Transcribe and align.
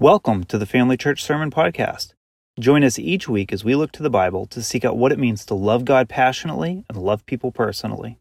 Welcome 0.00 0.44
to 0.44 0.58
the 0.58 0.64
Family 0.64 0.96
Church 0.96 1.24
Sermon 1.24 1.50
Podcast. 1.50 2.12
Join 2.60 2.84
us 2.84 3.00
each 3.00 3.28
week 3.28 3.52
as 3.52 3.64
we 3.64 3.74
look 3.74 3.90
to 3.90 4.02
the 4.04 4.08
Bible 4.08 4.46
to 4.46 4.62
seek 4.62 4.84
out 4.84 4.96
what 4.96 5.10
it 5.10 5.18
means 5.18 5.44
to 5.46 5.54
love 5.54 5.84
God 5.84 6.08
passionately 6.08 6.84
and 6.88 6.96
love 6.96 7.26
people 7.26 7.50
personally. 7.50 8.20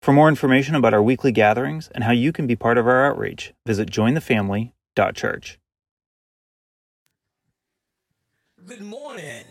For 0.00 0.12
more 0.12 0.28
information 0.28 0.76
about 0.76 0.94
our 0.94 1.02
weekly 1.02 1.32
gatherings 1.32 1.90
and 1.92 2.04
how 2.04 2.12
you 2.12 2.32
can 2.32 2.46
be 2.46 2.54
part 2.54 2.78
of 2.78 2.86
our 2.86 3.04
outreach, 3.04 3.52
visit 3.66 3.90
jointhefamily.church. 3.90 5.58
Good 8.64 8.82
morning. 8.82 9.44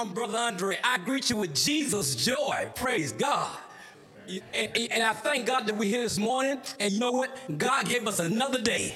I'm 0.00 0.14
Brother 0.14 0.38
Andre. 0.38 0.78
I 0.82 0.96
greet 0.96 1.28
you 1.28 1.36
with 1.36 1.54
Jesus' 1.54 2.16
joy. 2.16 2.70
Praise 2.74 3.12
God. 3.12 3.54
And, 4.26 4.70
and 4.78 5.02
I 5.02 5.12
thank 5.12 5.44
God 5.44 5.66
that 5.66 5.76
we're 5.76 5.90
here 5.90 6.04
this 6.04 6.16
morning. 6.16 6.58
And 6.80 6.90
you 6.90 7.00
know 7.00 7.12
what? 7.12 7.36
God 7.58 7.86
gave 7.86 8.08
us 8.08 8.18
another 8.18 8.62
day. 8.62 8.94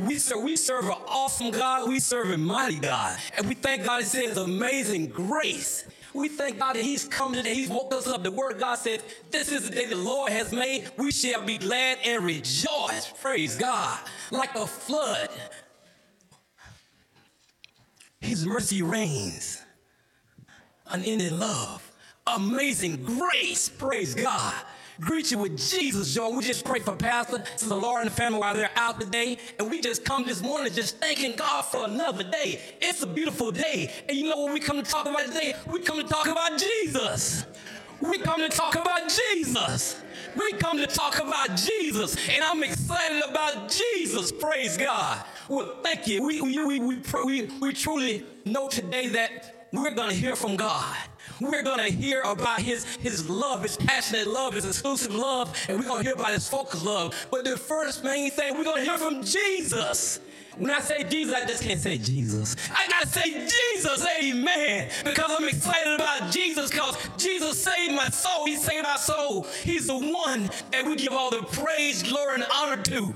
We 0.00 0.18
serve, 0.18 0.42
we 0.42 0.56
serve 0.56 0.86
an 0.86 0.96
awesome 1.06 1.50
God. 1.50 1.88
We 1.88 2.00
serve 2.00 2.30
a 2.30 2.38
mighty 2.38 2.78
God. 2.78 3.18
And 3.36 3.46
we 3.46 3.54
thank 3.54 3.84
God 3.84 4.02
it 4.02 4.06
says 4.06 4.36
amazing 4.36 5.08
grace. 5.08 5.84
We 6.14 6.28
thank 6.28 6.58
God 6.58 6.76
that 6.76 6.82
He's 6.82 7.04
come 7.04 7.34
today. 7.34 7.54
He's 7.54 7.68
woke 7.68 7.92
us 7.92 8.06
up. 8.06 8.22
The 8.22 8.30
Word 8.30 8.52
of 8.52 8.60
God 8.60 8.76
says, 8.76 9.02
This 9.30 9.52
is 9.52 9.68
the 9.68 9.76
day 9.76 9.86
the 9.86 9.96
Lord 9.96 10.32
has 10.32 10.52
made. 10.52 10.90
We 10.96 11.12
shall 11.12 11.44
be 11.44 11.58
glad 11.58 11.98
and 12.04 12.24
rejoice. 12.24 13.12
Praise 13.20 13.56
God. 13.56 13.98
Like 14.30 14.54
a 14.54 14.66
flood. 14.66 15.28
His 18.20 18.46
mercy 18.46 18.82
reigns. 18.82 19.62
Unending 20.86 21.38
love. 21.38 21.92
Amazing 22.26 23.04
grace. 23.04 23.68
Praise 23.68 24.14
God 24.14 24.54
greet 25.00 25.30
you 25.30 25.38
with 25.38 25.56
Jesus, 25.56 26.14
y'all. 26.14 26.34
We 26.34 26.44
just 26.44 26.64
pray 26.64 26.80
for 26.80 26.94
Pastor, 26.94 27.42
Sister 27.56 27.74
Laura, 27.74 28.02
and 28.02 28.10
the 28.10 28.14
family 28.14 28.38
while 28.38 28.54
they're 28.54 28.70
out 28.76 29.00
today. 29.00 29.38
And 29.58 29.70
we 29.70 29.80
just 29.80 30.04
come 30.04 30.24
this 30.24 30.42
morning 30.42 30.72
just 30.72 30.98
thanking 30.98 31.36
God 31.36 31.62
for 31.62 31.86
another 31.86 32.22
day. 32.24 32.60
It's 32.80 33.02
a 33.02 33.06
beautiful 33.06 33.50
day. 33.50 33.92
And 34.08 34.16
you 34.16 34.28
know 34.28 34.36
what 34.36 34.52
we 34.52 34.60
come 34.60 34.82
to 34.82 34.88
talk 34.88 35.06
about 35.06 35.26
today? 35.26 35.54
We 35.70 35.80
come 35.80 35.96
to 35.98 36.06
talk 36.06 36.26
about 36.26 36.58
Jesus. 36.58 37.46
We 38.00 38.18
come 38.18 38.40
to 38.40 38.48
talk 38.48 38.74
about 38.74 39.12
Jesus. 39.32 40.00
We 40.36 40.52
come 40.52 40.78
to 40.78 40.86
talk 40.86 41.18
about 41.18 41.56
Jesus. 41.56 42.16
And 42.28 42.44
I'm 42.44 42.62
excited 42.62 43.22
about 43.28 43.68
Jesus. 43.68 44.30
Praise 44.30 44.76
God. 44.76 45.24
Well, 45.48 45.78
thank 45.82 46.06
you. 46.06 46.24
We, 46.24 46.40
we, 46.40 46.64
we, 46.64 46.80
we, 46.80 47.02
we, 47.24 47.42
we 47.60 47.72
truly 47.72 48.24
know 48.44 48.68
today 48.68 49.08
that 49.08 49.59
we're 49.72 49.90
going 49.92 50.10
to 50.10 50.14
hear 50.14 50.36
from 50.36 50.56
God. 50.56 50.96
We're 51.40 51.62
going 51.62 51.78
to 51.78 51.92
hear 51.92 52.22
about 52.22 52.60
his, 52.60 52.84
his 52.96 53.28
love, 53.28 53.62
his 53.62 53.76
passionate 53.76 54.26
love, 54.26 54.54
his 54.54 54.66
exclusive 54.66 55.14
love, 55.14 55.56
and 55.68 55.78
we're 55.78 55.86
going 55.86 56.02
to 56.02 56.08
hear 56.08 56.14
about 56.14 56.32
his 56.32 56.48
focused 56.48 56.84
love. 56.84 57.14
But 57.30 57.44
the 57.44 57.56
first 57.56 58.04
main 58.04 58.30
thing, 58.30 58.56
we're 58.56 58.64
going 58.64 58.84
to 58.84 58.90
hear 58.90 58.98
from 58.98 59.22
Jesus. 59.22 60.20
When 60.58 60.70
I 60.70 60.80
say 60.80 61.04
Jesus, 61.04 61.34
I 61.34 61.46
just 61.46 61.62
can't 61.62 61.80
say 61.80 61.96
Jesus. 61.96 62.56
I 62.74 62.86
gotta 62.88 63.06
say 63.06 63.30
Jesus, 63.32 64.06
amen. 64.20 64.90
Because 65.04 65.30
I'm 65.38 65.48
excited 65.48 65.94
about 65.94 66.32
Jesus, 66.32 66.70
because 66.70 66.96
Jesus 67.16 67.62
saved 67.62 67.94
my 67.94 68.08
soul. 68.08 68.46
He 68.46 68.56
saved 68.56 68.84
our 68.84 68.98
soul. 68.98 69.46
He's 69.62 69.86
the 69.86 69.96
one 69.96 70.50
that 70.72 70.84
we 70.84 70.96
give 70.96 71.12
all 71.12 71.30
the 71.30 71.42
praise, 71.44 72.02
glory, 72.02 72.34
and 72.34 72.46
honor 72.52 72.82
to. 72.82 73.14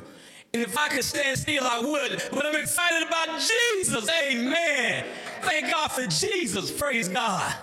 And 0.55 0.62
if 0.62 0.78
I 0.78 0.89
could 0.89 1.02
stand 1.02 1.36
still, 1.36 1.64
I 1.64 1.80
would. 1.80 2.22
But 2.30 2.46
I'm 2.46 2.55
excited 2.55 3.08
about 3.08 3.28
Jesus, 3.41 4.08
amen. 4.08 5.05
Thank 5.45 5.70
God 5.70 5.92
for 5.92 6.06
Jesus, 6.06 6.70
praise 6.70 7.09
God. 7.09 7.55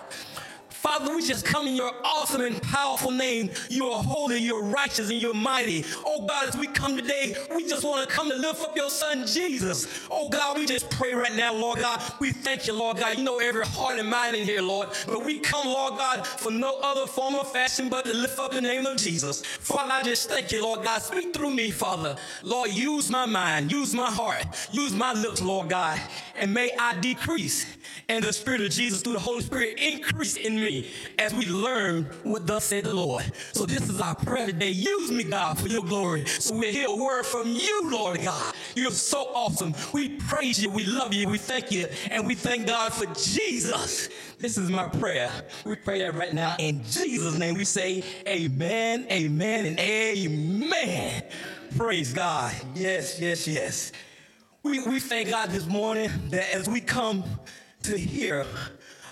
Father, 0.81 1.15
we 1.15 1.23
just 1.23 1.45
come 1.45 1.67
in 1.67 1.75
your 1.75 1.93
awesome 2.03 2.41
and 2.41 2.59
powerful 2.59 3.11
name. 3.11 3.51
You 3.69 3.85
are 3.91 4.01
holy, 4.01 4.39
you're 4.39 4.63
righteous, 4.63 5.11
and 5.11 5.21
you're 5.21 5.31
mighty. 5.31 5.85
Oh 6.03 6.25
God, 6.25 6.49
as 6.49 6.57
we 6.57 6.65
come 6.65 6.97
today, 6.97 7.35
we 7.55 7.67
just 7.67 7.83
want 7.83 8.09
to 8.09 8.11
come 8.11 8.31
to 8.31 8.35
lift 8.35 8.63
up 8.63 8.75
your 8.75 8.89
son 8.89 9.27
Jesus. 9.27 10.07
Oh 10.09 10.27
God, 10.27 10.57
we 10.57 10.65
just 10.65 10.89
pray 10.89 11.13
right 11.13 11.35
now, 11.35 11.53
Lord 11.53 11.81
God. 11.81 12.01
We 12.19 12.31
thank 12.31 12.65
you, 12.65 12.73
Lord 12.73 12.97
God. 12.97 13.15
You 13.15 13.23
know 13.23 13.37
every 13.37 13.63
heart 13.63 13.99
and 13.99 14.09
mind 14.09 14.35
in 14.35 14.43
here, 14.43 14.63
Lord. 14.63 14.89
But 15.05 15.23
we 15.23 15.37
come, 15.37 15.67
Lord 15.67 15.99
God, 15.99 16.25
for 16.25 16.51
no 16.51 16.79
other 16.81 17.05
form 17.05 17.35
of 17.35 17.51
fashion 17.51 17.87
but 17.87 18.05
to 18.05 18.13
lift 18.15 18.39
up 18.39 18.51
the 18.51 18.61
name 18.61 18.87
of 18.87 18.97
Jesus. 18.97 19.45
Father, 19.45 19.91
I 19.91 20.01
just 20.01 20.31
thank 20.31 20.51
you, 20.51 20.63
Lord 20.63 20.83
God. 20.83 20.99
Speak 21.03 21.31
through 21.31 21.51
me, 21.51 21.69
Father. 21.69 22.15
Lord, 22.41 22.71
use 22.71 23.07
my 23.11 23.27
mind, 23.27 23.71
use 23.71 23.93
my 23.93 24.09
heart, 24.09 24.47
use 24.71 24.95
my 24.95 25.13
lips, 25.13 25.43
Lord 25.43 25.69
God, 25.69 26.01
and 26.35 26.51
may 26.51 26.71
I 26.79 26.99
decrease 26.99 27.67
and 28.11 28.25
the 28.25 28.33
Spirit 28.33 28.59
of 28.59 28.69
Jesus 28.71 29.01
through 29.01 29.13
the 29.13 29.19
Holy 29.19 29.41
Spirit 29.41 29.79
increase 29.79 30.35
in 30.35 30.55
me 30.55 30.91
as 31.17 31.33
we 31.33 31.45
learn 31.45 32.03
what 32.23 32.45
thus 32.45 32.65
said 32.65 32.83
the 32.83 32.93
Lord. 32.93 33.23
So 33.53 33.65
this 33.65 33.89
is 33.89 34.01
our 34.01 34.15
prayer 34.15 34.47
today. 34.47 34.71
Use 34.71 35.09
me, 35.09 35.23
God, 35.23 35.57
for 35.57 35.69
your 35.69 35.83
glory. 35.83 36.25
So 36.25 36.55
we 36.55 36.71
hear 36.73 36.89
a 36.89 36.95
word 36.95 37.25
from 37.25 37.47
you, 37.47 37.89
Lord 37.89 38.21
God. 38.21 38.53
You're 38.75 38.91
so 38.91 39.31
awesome. 39.33 39.73
We 39.93 40.09
praise 40.17 40.61
you, 40.61 40.69
we 40.69 40.83
love 40.83 41.13
you, 41.13 41.29
we 41.29 41.37
thank 41.37 41.71
you, 41.71 41.87
and 42.09 42.27
we 42.27 42.35
thank 42.35 42.67
God 42.67 42.93
for 42.93 43.05
Jesus. 43.13 44.09
This 44.39 44.57
is 44.57 44.69
my 44.69 44.89
prayer. 44.89 45.31
We 45.63 45.75
pray 45.75 45.99
that 45.99 46.13
right 46.13 46.33
now 46.33 46.57
in 46.59 46.83
Jesus' 46.83 47.37
name. 47.37 47.55
We 47.55 47.63
say 47.63 48.03
amen, 48.27 49.07
amen, 49.09 49.65
and 49.67 49.79
amen. 49.79 51.23
Praise 51.77 52.11
God. 52.11 52.53
Yes, 52.75 53.21
yes, 53.21 53.47
yes. 53.47 53.93
We, 54.63 54.83
we 54.83 54.99
thank 54.99 55.29
God 55.29 55.49
this 55.49 55.65
morning 55.65 56.11
that 56.29 56.53
as 56.53 56.67
we 56.67 56.81
come 56.81 57.23
to 57.83 57.97
hear 57.97 58.45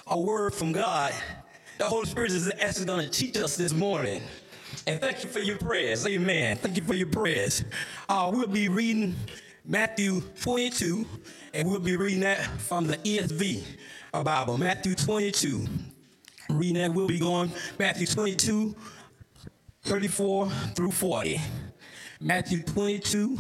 a 0.08 0.20
word 0.20 0.54
from 0.54 0.72
God. 0.72 1.14
The 1.78 1.86
Holy 1.86 2.06
Spirit 2.06 2.32
is 2.32 2.52
actually 2.62 2.86
going 2.86 3.06
to 3.06 3.10
teach 3.10 3.38
us 3.38 3.56
this 3.56 3.74
morning. 3.74 4.22
And 4.86 5.02
thank 5.02 5.24
you 5.24 5.30
for 5.30 5.40
your 5.40 5.58
prayers. 5.58 6.06
Amen. 6.06 6.58
Thank 6.58 6.78
you 6.78 6.84
for 6.84 6.94
your 6.94 7.08
prayers. 7.08 7.64
Uh, 8.08 8.30
we'll 8.32 8.48
be 8.48 8.70
reading 8.70 9.16
Matthew 9.66 10.22
22, 10.42 11.06
and 11.54 11.70
we'll 11.70 11.80
be 11.80 11.96
reading 11.96 12.20
that 12.22 12.44
from 12.60 12.86
the 12.86 12.98
ESV 12.98 13.64
Bible. 14.24 14.58
Matthew 14.58 14.96
22. 14.96 15.66
Reading 16.50 16.82
that, 16.82 16.94
we'll 16.94 17.08
be 17.08 17.20
going 17.20 17.52
Matthew 17.78 18.08
22, 18.08 18.76
34 19.84 20.50
through 20.76 20.92
40. 20.92 21.42
Matthew 22.20 22.64
22, 22.64 23.38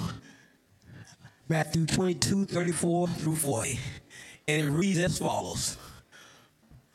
Matthew 1.47 1.85
22, 1.85 2.45
34 2.45 3.07
through 3.07 3.35
40 3.35 3.79
and 4.49 4.67
it 4.67 4.71
reads 4.71 4.99
as 4.99 5.19
follows. 5.19 5.77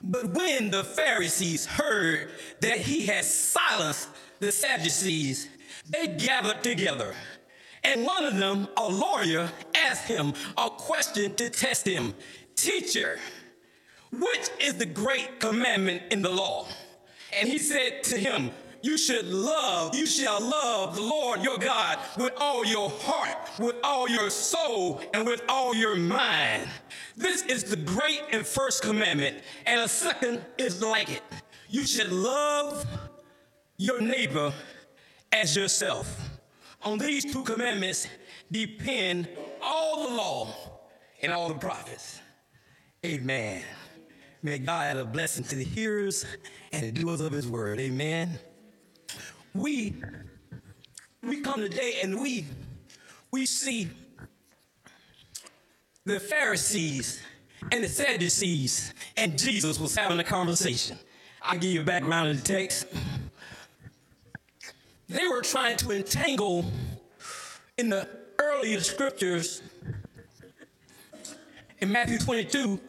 But 0.03 0.34
when 0.34 0.70
the 0.70 0.84
Pharisees 0.84 1.65
heard 1.65 2.28
that 2.60 2.78
he 2.78 3.06
had 3.06 3.25
silenced 3.25 4.09
the 4.41 4.53
Sadducees, 4.53 5.48
they 5.88 6.09
gathered 6.09 6.62
together. 6.62 7.14
And 7.84 8.04
one 8.04 8.25
of 8.25 8.37
them, 8.37 8.69
a 8.76 8.88
lawyer, 8.88 9.50
asked 9.75 10.09
him 10.09 10.34
a 10.59 10.69
question 10.70 11.34
to 11.37 11.48
test 11.48 11.87
him 11.87 12.14
Teacher, 12.56 13.19
which 14.10 14.48
is 14.60 14.75
the 14.75 14.87
great 14.87 15.41
commandment 15.41 16.03
in 16.10 16.22
the 16.22 16.31
law? 16.31 16.66
And 17.38 17.48
he 17.48 17.59
said 17.59 18.04
to 18.04 18.19
him, 18.19 18.50
you 18.84 18.98
should 18.98 19.26
love, 19.26 19.94
you 19.94 20.04
shall 20.04 20.43
love 20.43 20.97
the 20.97 21.03
Lord 21.03 21.43
your 21.43 21.56
God 21.56 21.98
with 22.19 22.34
all 22.37 22.66
your 22.66 22.91
heart, 22.91 23.38
with 23.59 23.76
all 23.82 24.06
your 24.10 24.28
soul, 24.28 25.00
and 25.14 25.26
with 25.26 25.43
all 25.48 25.75
your 25.75 25.97
mind. 25.97 26.69
This 27.16 27.42
is 27.42 27.64
the 27.64 27.76
great 27.76 28.22
and 28.32 28.47
first 28.47 28.82
commandment, 28.82 29.38
and 29.66 29.80
a 29.80 29.88
second 29.88 30.44
is 30.58 30.82
like 30.82 31.10
it. 31.10 31.22
You 31.69 31.86
should 31.86 32.10
love 32.10 32.86
your 33.76 34.00
neighbor 34.00 34.52
as 35.32 35.56
yourself. 35.56 36.30
On 36.82 36.98
these 36.98 37.25
two 37.32 37.42
commandments 37.42 38.06
depend 38.50 39.28
all 39.62 40.08
the 40.08 40.14
law 40.14 40.48
and 41.22 41.32
all 41.32 41.48
the 41.48 41.54
prophets. 41.54 42.20
Amen. 43.04 43.62
May 44.42 44.58
God 44.58 44.84
add 44.84 44.96
a 44.96 45.04
blessing 45.04 45.44
to 45.44 45.56
the 45.56 45.64
hearers 45.64 46.26
and 46.72 46.82
the 46.82 46.92
doers 46.92 47.20
of 47.20 47.32
his 47.32 47.46
word. 47.48 47.81
Amen 47.81 48.38
we 49.54 49.94
we 51.22 51.41
come 51.41 51.60
today 51.60 52.00
and 52.02 52.20
we 52.20 52.44
we 53.31 53.46
see 53.46 53.88
the 56.04 56.20
Pharisees 56.20 57.20
and 57.72 57.82
the 57.82 57.88
Sadducees 57.88 58.92
and 59.16 59.38
Jesus 59.38 59.78
was 59.78 59.94
having 59.94 60.18
a 60.18 60.24
conversation. 60.24 60.98
I'll 61.42 61.58
give 61.58 61.70
you 61.70 61.80
a 61.80 61.84
background 61.84 62.30
of 62.30 62.42
the 62.42 62.46
text. 62.46 62.86
They 65.08 65.26
were 65.28 65.42
trying 65.42 65.76
to 65.78 65.90
entangle 65.92 66.64
in 67.78 67.88
the 67.88 68.08
earlier 68.38 68.80
scriptures 68.80 69.62
in 71.84 71.92
Matthew 71.92 72.18
22, 72.18 72.80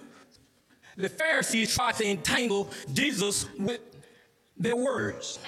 the 0.95 1.09
Pharisees 1.09 1.75
tried 1.75 1.95
to 1.95 2.07
entangle 2.07 2.69
Jesus 2.93 3.45
with 3.59 3.81
their 4.57 4.77
words 4.77 5.39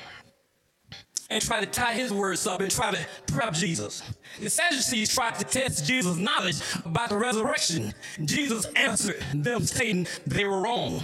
and 1.30 1.42
try 1.42 1.60
to 1.60 1.66
tie 1.66 1.94
his 1.94 2.12
words 2.12 2.48
up 2.48 2.62
and 2.62 2.72
try 2.72 2.92
to 2.92 3.06
trap 3.28 3.54
Jesus. 3.54 4.02
The 4.40 4.50
Sadducees 4.50 5.14
tried 5.14 5.36
to 5.40 5.46
test 5.46 5.86
Jesus' 5.86 6.18
knowledge 6.18 6.62
about 6.86 7.10
the 7.10 7.18
resurrection. 7.18 7.94
Jesus 8.24 8.66
answered 8.76 9.22
them, 9.34 9.64
saying 9.64 10.08
they 10.26 10.46
were 10.46 10.62
wrong. 10.62 11.02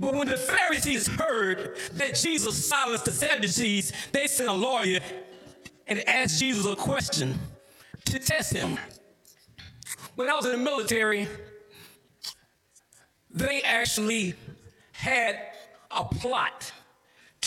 But 0.00 0.14
when 0.14 0.28
the 0.28 0.36
Pharisees 0.36 1.06
heard 1.06 1.76
that 1.94 2.14
Jesus 2.14 2.66
silenced 2.66 3.04
the 3.04 3.12
Sadducees, 3.12 3.92
they 4.12 4.26
sent 4.26 4.48
a 4.48 4.52
lawyer 4.52 5.00
and 5.86 6.08
asked 6.08 6.40
Jesus 6.40 6.66
a 6.66 6.74
question 6.74 7.38
to 8.06 8.18
test 8.18 8.52
him. 8.52 8.78
when 10.14 10.28
I 10.28 10.34
was 10.34 10.46
in 10.46 10.52
the 10.52 10.58
military, 10.58 11.28
they 13.30 13.62
actually 13.62 14.34
had 14.92 15.38
a 15.90 16.04
plot 16.04 16.72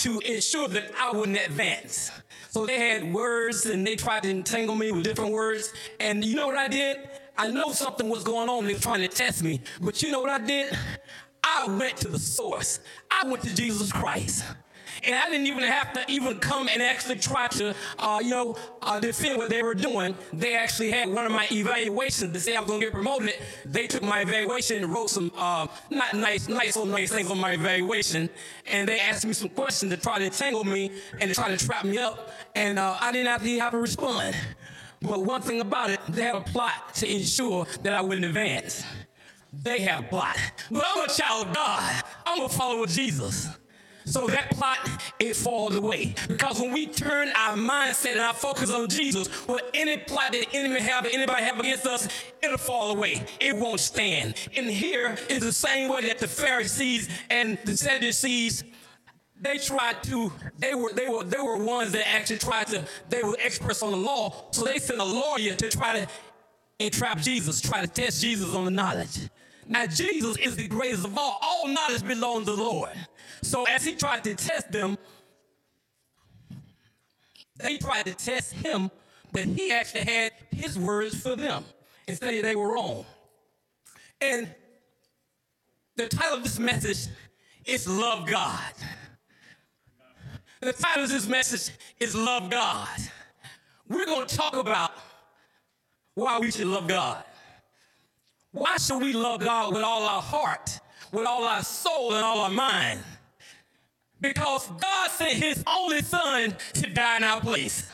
to 0.07 0.19
ensure 0.19 0.69
that 0.69 0.89
I 0.97 1.11
wouldn't 1.11 1.37
advance. 1.37 2.11
So 2.49 2.65
they 2.65 2.79
had 2.79 3.13
words 3.13 3.65
and 3.65 3.85
they 3.85 3.97
tried 3.97 4.23
to 4.23 4.29
entangle 4.29 4.73
me 4.73 4.89
with 4.89 5.03
different 5.03 5.33
words. 5.33 5.73
And 5.99 6.23
you 6.23 6.33
know 6.33 6.47
what 6.47 6.55
I 6.55 6.69
did? 6.69 7.09
I 7.37 7.51
know 7.51 7.73
something 7.73 8.07
was 8.07 8.23
going 8.23 8.47
on. 8.47 8.65
They 8.65 8.73
were 8.73 8.79
trying 8.79 9.01
to 9.01 9.09
test 9.09 9.43
me. 9.43 9.59
But 9.81 10.01
you 10.01 10.09
know 10.09 10.21
what 10.21 10.29
I 10.29 10.39
did? 10.39 10.73
I 11.43 11.67
went 11.67 11.97
to 11.97 12.07
the 12.07 12.19
source. 12.19 12.79
I 13.11 13.27
went 13.27 13.43
to 13.43 13.53
Jesus 13.53 13.91
Christ 13.91 14.45
and 15.03 15.15
I 15.15 15.29
didn't 15.29 15.47
even 15.47 15.63
have 15.63 15.93
to 15.93 16.05
even 16.07 16.39
come 16.39 16.67
and 16.67 16.81
actually 16.81 17.17
try 17.17 17.47
to, 17.47 17.75
uh, 17.99 18.19
you 18.21 18.29
know, 18.29 18.55
uh, 18.81 18.99
defend 18.99 19.37
what 19.37 19.49
they 19.49 19.63
were 19.63 19.75
doing. 19.75 20.15
They 20.33 20.55
actually 20.55 20.91
had 20.91 21.09
one 21.09 21.25
of 21.25 21.31
my 21.31 21.47
evaluations 21.51 22.33
to 22.33 22.39
say 22.39 22.55
I 22.55 22.59
was 22.59 22.69
going 22.69 22.81
to 22.81 22.85
get 22.87 22.93
promoted. 22.93 23.33
They 23.65 23.87
took 23.87 24.03
my 24.03 24.21
evaluation 24.21 24.83
and 24.83 24.93
wrote 24.93 25.09
some 25.09 25.31
uh, 25.37 25.67
not 25.89 26.13
nice, 26.13 26.47
nice 26.47 26.77
or 26.77 26.85
nice 26.85 27.11
things 27.11 27.29
on 27.29 27.39
my 27.39 27.53
evaluation, 27.53 28.29
and 28.65 28.87
they 28.87 28.99
asked 28.99 29.25
me 29.25 29.33
some 29.33 29.49
questions 29.49 29.91
to 29.91 29.97
try 29.97 30.19
to 30.19 30.25
entangle 30.25 30.63
me 30.63 30.91
and 31.19 31.29
to 31.29 31.35
try 31.35 31.49
to 31.55 31.57
trap 31.57 31.85
me 31.85 31.97
up, 31.97 32.31
and 32.55 32.79
uh, 32.79 32.97
I 32.99 33.11
didn't 33.11 33.27
have 33.27 33.43
to 33.43 33.59
have 33.59 33.71
to 33.71 33.77
respond. 33.77 34.35
But 35.01 35.23
one 35.23 35.41
thing 35.41 35.61
about 35.61 35.91
it, 35.91 35.99
they 36.09 36.23
had 36.23 36.35
a 36.35 36.41
plot 36.41 36.95
to 36.95 37.09
ensure 37.09 37.67
that 37.83 37.93
I 37.93 38.01
wouldn't 38.01 38.25
advance. 38.25 38.83
They 39.53 39.81
had 39.81 40.03
a 40.03 40.07
plot. 40.07 40.37
But 40.71 40.83
I'm 40.85 41.09
a 41.09 41.13
child 41.13 41.47
of 41.47 41.55
God. 41.55 42.03
I'm 42.25 42.41
a 42.43 42.49
follower 42.49 42.83
of 42.83 42.89
Jesus. 42.89 43.47
So 44.07 44.25
that 44.27 44.51
plot, 44.51 44.79
it 45.19 45.35
falls 45.35 45.75
away. 45.75 46.15
Because 46.29 46.61
when 46.61 46.71
we 46.71 46.87
turn 46.87 47.27
our 47.35 47.57
mindset 47.57 48.13
and 48.13 48.21
our 48.21 48.33
focus 48.33 48.71
on 48.71 48.87
Jesus, 48.87 49.27
what 49.47 49.69
any 49.73 49.97
plot 49.97 50.31
that 50.31 50.45
the 50.49 50.57
enemy 50.57 50.79
have, 50.79 51.05
anybody 51.05 51.43
have 51.43 51.59
against 51.59 51.85
us, 51.85 52.07
it'll 52.41 52.57
fall 52.57 52.95
away. 52.95 53.25
It 53.41 53.57
won't 53.57 53.81
stand. 53.81 54.35
And 54.55 54.67
here 54.67 55.17
is 55.29 55.41
the 55.41 55.51
same 55.51 55.89
way 55.89 56.07
that 56.07 56.19
the 56.19 56.27
Pharisees 56.27 57.09
and 57.29 57.57
the 57.65 57.75
Sadducees 57.75 58.63
they 59.39 59.57
tried 59.59 60.01
to 60.03 60.31
they 60.57 60.73
were 60.73 60.91
they 60.93 61.07
were 61.07 61.23
they 61.23 61.37
were 61.37 61.63
ones 61.63 61.91
that 61.91 62.07
actually 62.07 62.39
tried 62.39 62.65
to 62.65 62.83
they 63.09 63.21
were 63.21 63.37
experts 63.39 63.83
on 63.83 63.91
the 63.91 63.97
law 63.97 64.47
so 64.49 64.65
they 64.65 64.79
sent 64.79 64.99
a 64.99 65.03
lawyer 65.03 65.53
to 65.53 65.69
try 65.69 65.99
to 65.99 66.07
entrap 66.79 67.19
jesus 67.19 67.61
try 67.61 67.81
to 67.81 67.87
test 67.87 68.19
jesus 68.19 68.55
on 68.55 68.65
the 68.65 68.71
knowledge 68.71 69.29
now 69.67 69.85
jesus 69.85 70.37
is 70.37 70.55
the 70.55 70.67
greatest 70.67 71.05
of 71.05 71.17
all 71.17 71.37
all 71.41 71.67
knowledge 71.67 72.05
belongs 72.05 72.45
to 72.45 72.55
the 72.55 72.61
lord 72.61 72.95
so 73.41 73.65
as 73.65 73.85
he 73.85 73.95
tried 73.95 74.23
to 74.23 74.35
test 74.35 74.71
them, 74.71 74.97
they 77.57 77.77
tried 77.77 78.05
to 78.05 78.13
test 78.13 78.53
him, 78.53 78.91
but 79.31 79.45
he 79.45 79.71
actually 79.71 80.01
had 80.01 80.31
his 80.51 80.77
words 80.77 81.21
for 81.21 81.35
them 81.35 81.63
instead 82.07 82.43
they 82.43 82.55
were 82.55 82.73
wrong. 82.73 83.05
And 84.21 84.49
the 85.95 86.07
title 86.07 86.37
of 86.37 86.43
this 86.43 86.59
message 86.59 87.11
is 87.65 87.87
Love 87.87 88.27
God. 88.27 88.73
The 90.61 90.73
title 90.73 91.03
of 91.03 91.09
this 91.09 91.27
message 91.27 91.75
is 91.99 92.15
Love 92.15 92.49
God. 92.49 92.87
We're 93.87 94.05
going 94.05 94.27
to 94.27 94.35
talk 94.35 94.55
about 94.55 94.91
why 96.13 96.39
we 96.39 96.51
should 96.51 96.67
love 96.67 96.87
God. 96.87 97.23
Why 98.57 98.77
should 98.77 99.03
we 99.03 99.13
love 99.13 99.41
God 99.41 99.71
with 99.71 99.83
all 99.83 100.01
our 100.01 100.21
heart, 100.21 100.79
with 101.11 101.27
all 101.27 101.43
our 101.43 101.61
soul, 101.61 102.13
and 102.13 102.25
all 102.25 102.39
our 102.39 102.49
mind? 102.49 103.01
Because 104.19 104.67
God 104.67 105.11
sent 105.11 105.33
his 105.33 105.63
only 105.67 106.01
son 106.01 106.55
to 106.73 106.89
die 106.89 107.17
in 107.17 107.23
our 107.23 107.39
place. 107.39 107.87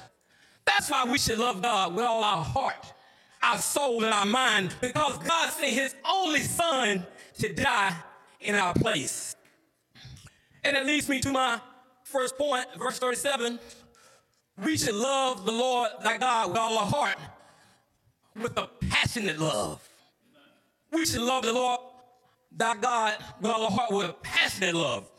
That's 0.65 0.89
why 0.89 1.03
we 1.03 1.17
should 1.17 1.37
love 1.37 1.61
God 1.61 1.93
with 1.93 2.05
all 2.05 2.23
our 2.23 2.45
heart, 2.45 2.93
our 3.41 3.57
soul, 3.57 4.05
and 4.05 4.13
our 4.13 4.25
mind, 4.25 4.73
because 4.79 5.17
God 5.17 5.49
sent 5.49 5.73
his 5.73 5.95
only 6.09 6.39
son 6.39 7.05
to 7.39 7.53
die 7.53 7.93
in 8.39 8.55
our 8.55 8.73
place. 8.73 9.35
And 10.63 10.77
it 10.77 10.85
leads 10.85 11.09
me 11.09 11.19
to 11.19 11.29
my 11.29 11.59
first 12.05 12.37
point, 12.37 12.67
verse 12.77 12.99
37. 12.99 13.59
We 14.63 14.77
should 14.77 14.95
love 14.95 15.45
the 15.45 15.51
Lord 15.51 15.89
thy 16.01 16.17
God 16.17 16.49
with 16.51 16.57
all 16.57 16.77
our 16.77 16.85
heart, 16.85 17.17
with 18.41 18.55
a 18.57 18.69
passionate 18.89 19.39
love. 19.39 19.89
We 20.93 21.05
should 21.05 21.21
love 21.21 21.43
the 21.43 21.53
Lord 21.53 21.79
thy 22.55 22.75
God 22.75 23.15
with 23.41 23.51
all 23.51 23.65
our 23.65 23.71
heart, 23.71 23.91
with 23.91 24.09
a 24.09 24.13
passionate 24.13 24.75
love. 24.75 25.09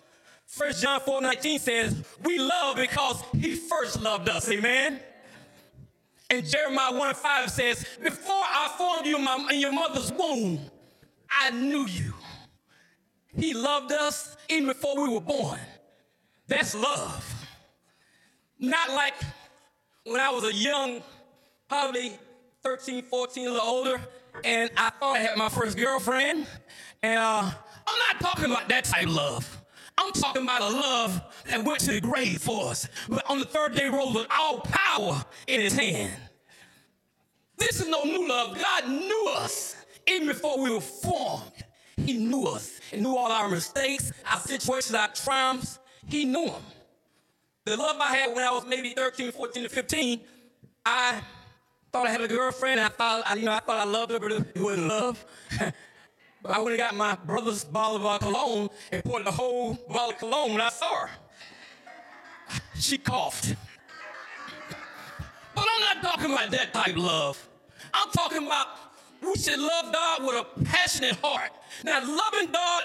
First 0.46 0.82
John 0.82 1.00
4 1.00 1.20
19 1.20 1.58
says, 1.58 2.04
We 2.22 2.38
love 2.38 2.76
because 2.76 3.22
he 3.32 3.56
first 3.56 4.00
loved 4.00 4.28
us. 4.28 4.48
Amen. 4.48 5.00
And 6.30 6.46
Jeremiah 6.46 6.94
1 6.94 7.14
5 7.14 7.50
says, 7.50 7.86
Before 8.02 8.34
I 8.34 8.72
formed 8.78 9.06
you 9.06 9.18
in, 9.18 9.52
in 9.52 9.60
your 9.60 9.72
mother's 9.72 10.12
womb, 10.12 10.60
I 11.28 11.50
knew 11.50 11.86
you. 11.86 12.14
He 13.36 13.52
loved 13.52 13.92
us 13.92 14.36
even 14.48 14.68
before 14.68 15.02
we 15.02 15.12
were 15.12 15.20
born. 15.20 15.58
That's 16.46 16.74
love. 16.74 17.46
Not 18.58 18.90
like 18.90 19.14
when 20.04 20.20
I 20.20 20.30
was 20.30 20.44
a 20.44 20.54
young, 20.54 21.02
probably 21.68 22.12
13, 22.62 23.02
14, 23.02 23.46
a 23.46 23.50
little 23.50 23.66
older, 23.66 24.00
and 24.42 24.70
I 24.76 24.90
thought 24.90 25.16
I 25.16 25.20
had 25.20 25.36
my 25.36 25.48
first 25.48 25.76
girlfriend. 25.76 26.46
And 27.02 27.18
uh, 27.18 27.50
I'm 27.86 27.98
not 28.08 28.20
talking 28.20 28.46
about 28.46 28.68
that 28.68 28.84
type 28.84 29.06
of 29.06 29.12
love. 29.12 29.64
I'm 29.96 30.12
talking 30.12 30.42
about 30.42 30.60
a 30.62 30.68
love 30.68 31.22
that 31.48 31.64
went 31.64 31.80
to 31.80 31.92
the 31.92 32.00
grave 32.00 32.40
for 32.40 32.70
us, 32.70 32.88
but 33.08 33.28
on 33.30 33.38
the 33.38 33.44
third 33.44 33.76
day 33.76 33.88
rose 33.88 34.12
with 34.14 34.26
all 34.30 34.60
power 34.60 35.24
in 35.46 35.60
his 35.60 35.76
hand. 35.76 36.12
This 37.58 37.80
is 37.80 37.88
no 37.88 38.02
new 38.02 38.28
love. 38.28 38.58
God 38.58 38.88
knew 38.88 39.28
us 39.36 39.76
even 40.08 40.26
before 40.26 40.60
we 40.60 40.70
were 40.70 40.80
formed. 40.80 41.52
He 41.96 42.14
knew 42.14 42.44
us. 42.44 42.80
He 42.90 43.00
knew 43.00 43.16
all 43.16 43.30
our 43.30 43.48
mistakes, 43.48 44.12
our 44.30 44.40
situations, 44.40 44.94
our 44.94 45.08
triumphs. 45.08 45.78
He 46.08 46.24
knew 46.24 46.46
them. 46.46 46.62
The 47.64 47.76
love 47.76 47.96
I 48.00 48.16
had 48.16 48.34
when 48.34 48.44
I 48.44 48.50
was 48.50 48.66
maybe 48.66 48.90
13, 48.90 49.32
14, 49.32 49.66
or 49.66 49.68
15, 49.68 50.20
I 50.84 51.22
thought 51.94 52.08
I 52.08 52.10
had 52.10 52.22
a 52.22 52.26
girlfriend. 52.26 52.80
I 52.80 52.88
thought, 52.88 53.22
I, 53.24 53.34
you 53.36 53.44
know, 53.44 53.52
I 53.52 53.60
thought 53.60 53.78
I 53.78 53.84
loved 53.84 54.10
her, 54.10 54.18
but 54.18 54.32
it 54.32 54.56
wasn't 54.56 54.88
love. 54.88 55.24
But 56.42 56.52
I 56.52 56.58
went 56.58 56.72
and 56.72 56.78
got 56.78 56.94
my 56.94 57.14
brother's 57.24 57.64
bottle 57.64 58.06
of 58.06 58.20
cologne 58.20 58.68
and 58.92 59.02
poured 59.02 59.24
the 59.24 59.30
whole 59.30 59.72
bottle 59.88 60.10
of 60.10 60.18
cologne 60.18 60.52
when 60.52 60.60
I 60.60 60.68
saw 60.68 61.06
her. 61.06 61.10
She 62.78 62.98
coughed. 62.98 63.56
But 65.54 65.64
I'm 65.66 65.80
not 65.80 66.02
talking 66.02 66.30
about 66.30 66.50
that 66.50 66.74
type 66.74 66.88
of 66.88 66.98
love. 66.98 67.48
I'm 67.94 68.10
talking 68.10 68.46
about 68.46 68.66
we 69.22 69.34
should 69.36 69.58
love 69.58 69.90
God 69.90 70.22
with 70.22 70.34
a 70.34 70.64
passionate 70.66 71.16
heart. 71.22 71.50
Now, 71.82 72.00
loving 72.00 72.52
God 72.52 72.82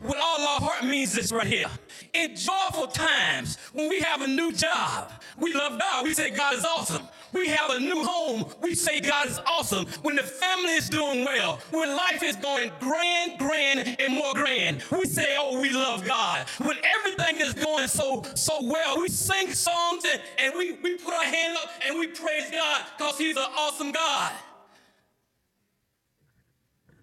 with 0.00 0.16
all 0.16 0.40
our 0.40 0.60
heart 0.60 0.84
means 0.84 1.14
this 1.14 1.32
right 1.32 1.46
here. 1.46 1.68
In 2.12 2.36
joyful 2.36 2.86
times, 2.88 3.56
when 3.72 3.88
we 3.88 4.00
have 4.00 4.20
a 4.20 4.26
new 4.26 4.52
job, 4.52 5.10
we 5.38 5.54
love 5.54 5.78
God. 5.78 6.04
We 6.04 6.14
say 6.14 6.30
God 6.30 6.54
is 6.54 6.64
awesome. 6.64 7.02
We 7.32 7.48
have 7.48 7.70
a 7.70 7.80
new 7.80 8.04
home. 8.04 8.46
We 8.62 8.74
say 8.74 9.00
God 9.00 9.28
is 9.28 9.38
awesome. 9.46 9.86
When 10.02 10.16
the 10.16 10.22
family 10.22 10.74
is 10.74 10.88
doing 10.88 11.24
well, 11.24 11.60
when 11.70 11.94
life 11.96 12.22
is 12.22 12.36
going 12.36 12.70
grand, 12.80 13.38
grand, 13.38 13.96
and 14.00 14.14
more 14.14 14.34
grand, 14.34 14.82
we 14.92 15.04
say, 15.06 15.36
oh, 15.38 15.60
we 15.60 15.70
love 15.70 16.06
God. 16.06 16.46
When 16.58 16.76
everything 16.98 17.40
is 17.40 17.54
going 17.54 17.88
so, 17.88 18.24
so 18.34 18.58
well, 18.62 19.00
we 19.00 19.08
sing 19.08 19.52
songs 19.52 20.04
and, 20.10 20.22
and 20.38 20.54
we, 20.56 20.72
we 20.82 20.96
put 20.96 21.14
our 21.14 21.24
hand 21.24 21.56
up 21.56 21.70
and 21.86 21.98
we 21.98 22.06
praise 22.06 22.50
God 22.50 22.84
because 22.96 23.18
he's 23.18 23.36
an 23.36 23.46
awesome 23.56 23.92
God. 23.92 24.32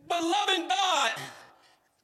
But 0.07 0.21
loving 0.21 0.67
God 0.67 1.11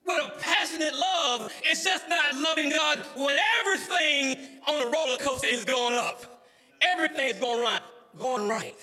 with 0.10 0.26
a 0.26 0.40
passionate 0.40 0.94
love. 0.96 1.54
It's 1.64 1.84
just 1.84 2.10
not 2.10 2.36
loving 2.36 2.70
God 2.70 3.00
when 3.16 3.38
everything 3.60 4.38
on 4.68 4.80
the 4.80 4.92
roller 4.92 5.18
coaster 5.18 5.48
is 5.48 5.64
going 5.64 5.96
up. 5.96 6.44
Everything's 6.82 7.40
going 7.40 7.62
right, 7.62 7.82
going 8.18 8.48
right. 8.48 8.76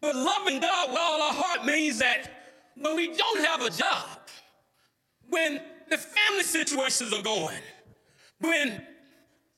But 0.00 0.16
loving 0.16 0.60
God 0.60 0.90
with 0.90 0.98
all 0.98 1.22
our 1.22 1.32
heart 1.32 1.64
means 1.64 1.98
that 1.98 2.30
when 2.76 2.96
we 2.96 3.16
don't 3.16 3.44
have 3.44 3.62
a 3.62 3.70
job, 3.70 4.06
when 5.28 5.60
the 5.88 5.98
family 5.98 6.42
situations 6.42 7.12
are 7.12 7.22
going, 7.22 7.58
when 8.40 8.82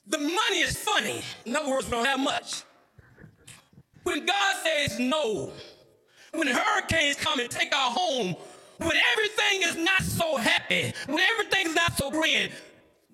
the 0.07 0.19
money 0.19 0.61
is 0.61 0.77
funny, 0.77 1.23
in 1.47 1.57
other 1.57 1.71
words, 1.71 1.87
we 1.87 1.93
don't 1.93 2.05
have 2.05 2.21
much. 2.21 2.63
When 4.03 4.25
God 4.25 4.57
says 4.63 4.99
no, 4.99 5.53
when 6.33 6.47
hurricanes 6.47 7.17
come 7.17 7.41
and 7.41 7.51
take 7.51 7.75
our 7.75 7.91
home, 7.91 8.37
when 8.79 8.93
everything 9.13 9.63
is 9.69 9.77
not 9.77 10.03
so 10.03 10.37
happy, 10.37 10.93
when 11.07 11.19
everything's 11.19 11.75
not 11.75 11.97
so 11.97 12.11
grand, 12.11 12.53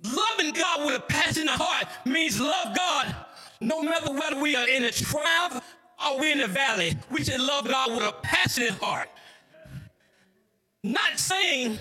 loving 0.05 0.53
God 0.53 0.87
with 0.87 0.97
a 0.97 1.01
passionate 1.01 1.51
heart 1.51 1.87
means 2.05 2.41
love 2.41 2.77
God 2.77 3.15
no 3.61 3.83
matter 3.83 4.13
whether 4.13 4.39
we 4.39 4.55
are 4.57 4.69
in 4.69 4.85
a 4.85 4.91
triumph 4.91 5.63
or 6.05 6.21
we're 6.21 6.33
in 6.33 6.41
a 6.41 6.47
valley. 6.47 6.97
We 7.11 7.25
should 7.25 7.41
love 7.41 7.67
God 7.67 7.93
with 7.93 8.03
a 8.03 8.13
passionate 8.23 8.73
heart. 8.73 9.09
Not 10.83 11.19
saying 11.19 11.79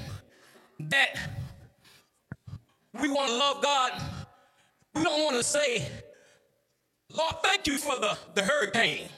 that 0.79 1.15
we 3.01 3.09
want 3.09 3.29
to 3.29 3.35
love 3.35 3.61
God. 3.61 4.01
We 4.95 5.03
don't 5.03 5.23
want 5.23 5.35
to 5.37 5.43
say, 5.43 5.89
Lord, 7.09 7.35
thank 7.43 7.67
you 7.67 7.77
for 7.77 7.99
the, 7.99 8.17
the 8.35 8.43
hurricane. 8.43 9.09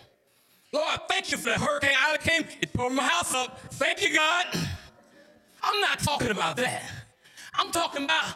Lord, 0.75 0.99
thank 1.07 1.31
you 1.31 1.37
for 1.37 1.51
the 1.51 1.55
hurricane. 1.55 1.95
I 1.97 2.17
came, 2.17 2.43
It 2.61 2.73
tore 2.73 2.89
my 2.89 3.03
house 3.03 3.33
up. 3.33 3.59
Thank 3.75 4.01
you, 4.01 4.13
God. 4.13 4.45
I'm 5.63 5.79
not 5.79 5.99
talking 5.99 6.31
about 6.31 6.57
that. 6.57 6.83
I'm 7.53 7.71
talking 7.71 8.03
about 8.03 8.35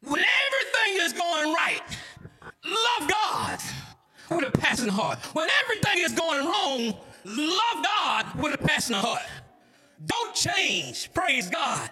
when 0.00 0.24
everything 0.46 1.04
is 1.04 1.12
going 1.12 1.52
right, 1.52 1.82
love 2.64 3.10
God 3.10 3.58
with 4.30 4.48
a 4.48 4.58
passionate 4.58 4.94
heart. 4.94 5.18
When 5.34 5.46
everything 5.62 6.02
is 6.02 6.12
going 6.12 6.46
wrong, 6.46 6.94
love 7.26 7.84
God 7.84 8.42
with 8.42 8.54
a 8.54 8.58
passionate 8.66 9.00
heart. 9.00 9.22
Don't 10.06 10.34
change, 10.34 11.12
praise 11.12 11.50
God. 11.50 11.90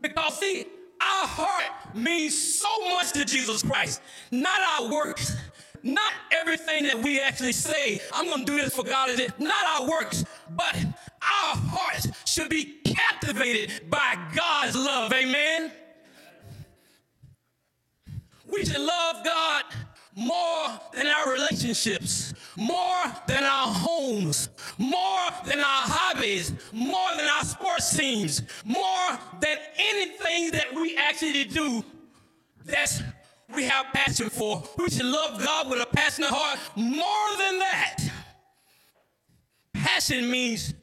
Because 0.00 0.38
see, 0.38 0.66
our 1.00 1.26
heart 1.26 1.96
means 1.96 2.60
so 2.60 2.68
much 2.90 3.10
to 3.12 3.24
Jesus 3.24 3.64
Christ, 3.64 4.00
not 4.30 4.60
our 4.60 4.92
works. 4.92 5.36
Not 5.86 6.12
everything 6.32 6.82
that 6.82 7.00
we 7.00 7.20
actually 7.20 7.52
say, 7.52 8.00
I'm 8.12 8.24
going 8.26 8.44
to 8.44 8.52
do 8.52 8.60
this 8.60 8.74
for 8.74 8.82
God, 8.82 9.08
is 9.08 9.20
it? 9.20 9.38
not 9.38 9.64
our 9.66 9.88
works, 9.88 10.24
but 10.50 10.74
our 10.74 11.56
hearts 11.56 12.08
should 12.24 12.48
be 12.48 12.80
captivated 12.84 13.88
by 13.88 14.18
God's 14.34 14.74
love. 14.74 15.12
Amen. 15.12 15.70
We 18.52 18.64
should 18.64 18.80
love 18.80 19.24
God 19.24 19.62
more 20.16 20.80
than 20.92 21.06
our 21.06 21.32
relationships, 21.32 22.34
more 22.56 23.04
than 23.28 23.44
our 23.44 23.68
homes, 23.72 24.48
more 24.78 25.28
than 25.44 25.60
our 25.60 25.82
hobbies, 25.86 26.52
more 26.72 27.10
than 27.16 27.26
our 27.28 27.44
sports 27.44 27.96
teams, 27.96 28.42
more 28.64 29.18
than 29.40 29.56
anything 29.78 30.50
that 30.50 30.74
we 30.74 30.96
actually 30.96 31.44
do 31.44 31.84
that's 32.64 33.02
we 33.54 33.64
have 33.64 33.86
passion 33.92 34.28
for. 34.28 34.62
We 34.76 34.88
should 34.90 35.06
love 35.06 35.42
God 35.42 35.70
with 35.70 35.80
a 35.80 35.86
passionate 35.86 36.30
heart 36.30 36.58
more 36.74 37.38
than 37.38 37.58
that. 37.58 37.96
Passion 39.74 40.30
means 40.30 40.74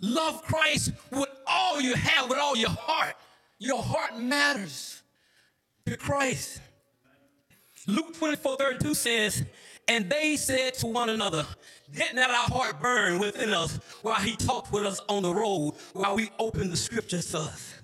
love 0.00 0.42
Christ 0.42 0.92
with 1.10 1.28
all 1.46 1.80
you 1.80 1.94
have, 1.94 2.28
with 2.28 2.38
all 2.38 2.56
your 2.56 2.70
heart. 2.70 3.14
Your 3.58 3.82
heart 3.82 4.18
matters 4.18 5.02
to 5.86 5.96
Christ. 5.96 6.60
Luke 7.86 8.16
24 8.16 8.56
32 8.56 8.94
says, 8.94 9.44
And 9.88 10.08
they 10.10 10.36
said 10.36 10.74
to 10.74 10.86
one 10.86 11.10
another, 11.10 11.46
Did 11.92 12.14
not 12.14 12.30
our 12.30 12.58
heart 12.58 12.80
burn 12.80 13.18
within 13.18 13.52
us 13.52 13.78
while 14.02 14.20
he 14.20 14.36
talked 14.36 14.72
with 14.72 14.84
us 14.84 15.00
on 15.08 15.22
the 15.22 15.34
road, 15.34 15.74
while 15.92 16.16
we 16.16 16.30
opened 16.38 16.72
the 16.72 16.76
scriptures 16.76 17.30
to 17.32 17.38
us? 17.38 17.74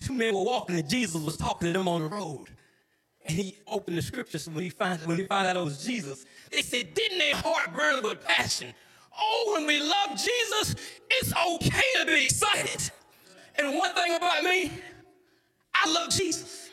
Two 0.00 0.12
men 0.12 0.34
were 0.34 0.44
walking, 0.44 0.78
and 0.78 0.88
Jesus 0.88 1.20
was 1.20 1.36
talking 1.36 1.72
to 1.72 1.78
them 1.78 1.88
on 1.88 2.02
the 2.02 2.08
road. 2.08 2.48
And 3.28 3.36
he 3.36 3.58
opened 3.66 3.98
the 3.98 4.02
scriptures 4.02 4.48
when 4.48 4.64
he 4.64 4.70
found 4.70 5.00
when 5.06 5.18
he 5.18 5.26
found 5.26 5.46
out 5.46 5.56
it 5.56 5.64
was 5.64 5.84
Jesus. 5.84 6.24
They 6.50 6.62
said, 6.62 6.94
Didn't 6.94 7.18
their 7.18 7.36
heart 7.36 7.74
burn 7.76 8.02
with 8.02 8.24
passion? 8.24 8.72
Oh, 9.20 9.52
when 9.54 9.66
we 9.66 9.80
love 9.80 10.10
Jesus, 10.10 10.74
it's 11.10 11.32
okay 11.32 11.82
to 12.00 12.06
be 12.06 12.24
excited. 12.24 12.90
And 13.56 13.76
one 13.76 13.94
thing 13.94 14.14
about 14.14 14.44
me, 14.44 14.70
I 15.74 15.90
love 15.90 16.10
Jesus. 16.10 16.70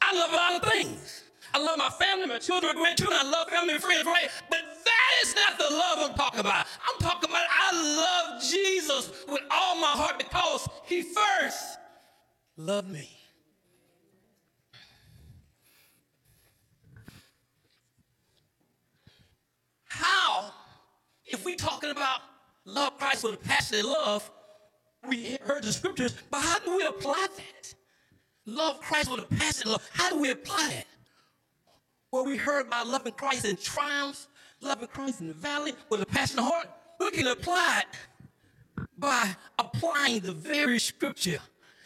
I 0.00 0.14
love 0.14 0.32
a 0.32 0.36
lot 0.36 0.62
of 0.62 0.70
things. 0.70 1.24
I 1.52 1.58
love 1.58 1.78
my 1.78 1.88
family, 1.88 2.26
my 2.26 2.38
children, 2.38 2.74
my 2.74 2.80
grandchildren. 2.80 3.18
I 3.20 3.28
love 3.28 3.48
family 3.48 3.74
and 3.74 3.82
friends, 3.82 4.06
right? 4.06 4.28
But 4.48 4.60
that 4.60 5.10
is 5.24 5.34
not 5.34 5.58
the 5.58 5.74
love 5.74 6.10
I'm 6.10 6.16
talking 6.16 6.40
about. 6.40 6.66
I'm 6.88 7.00
talking 7.00 7.28
about 7.28 7.42
I 7.50 7.96
love 7.96 8.42
Jesus 8.42 9.24
with 9.28 9.40
all 9.50 9.74
my 9.80 9.88
heart 9.88 10.18
because 10.18 10.68
he 10.84 11.02
first 11.02 11.78
loved 12.56 12.90
me. 12.90 13.08
How, 19.84 20.52
if 21.32 21.44
we 21.44 21.56
talking 21.56 21.90
about 21.90 22.20
love 22.64 22.98
Christ 22.98 23.24
with 23.24 23.34
a 23.34 23.38
passionate 23.38 23.84
love, 23.84 24.30
we 25.08 25.38
heard 25.42 25.62
the 25.62 25.72
scriptures, 25.72 26.14
but 26.30 26.42
how 26.42 26.58
do 26.58 26.76
we 26.76 26.84
apply 26.84 27.26
that? 27.36 27.74
Love 28.46 28.80
Christ 28.80 29.10
with 29.10 29.20
a 29.20 29.34
passionate 29.34 29.72
love. 29.72 29.88
How 29.92 30.10
do 30.10 30.20
we 30.20 30.30
apply 30.30 30.72
it? 30.78 30.86
Well, 32.10 32.24
we 32.24 32.36
heard 32.36 32.66
about 32.66 32.88
loving 32.88 33.12
Christ 33.12 33.44
in 33.44 33.56
triumphs, 33.56 34.28
loving 34.60 34.88
Christ 34.88 35.20
in 35.20 35.28
the 35.28 35.34
valley 35.34 35.72
with 35.88 36.02
a 36.02 36.06
passionate 36.06 36.42
heart. 36.42 36.68
We 36.98 37.10
can 37.12 37.28
apply 37.28 37.82
it 37.82 38.86
by 38.98 39.36
applying 39.58 40.20
the 40.20 40.32
very 40.32 40.78
scripture 40.78 41.38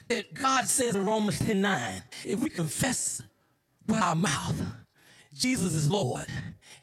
that 0.08 0.34
God 0.34 0.66
says 0.66 0.96
in 0.96 1.04
Romans 1.04 1.38
10 1.38 1.60
9. 1.60 2.02
If 2.24 2.40
we 2.40 2.50
confess 2.50 3.22
with 3.86 4.00
our 4.00 4.14
mouth, 4.14 4.60
Jesus 5.34 5.74
is 5.74 5.90
Lord, 5.90 6.24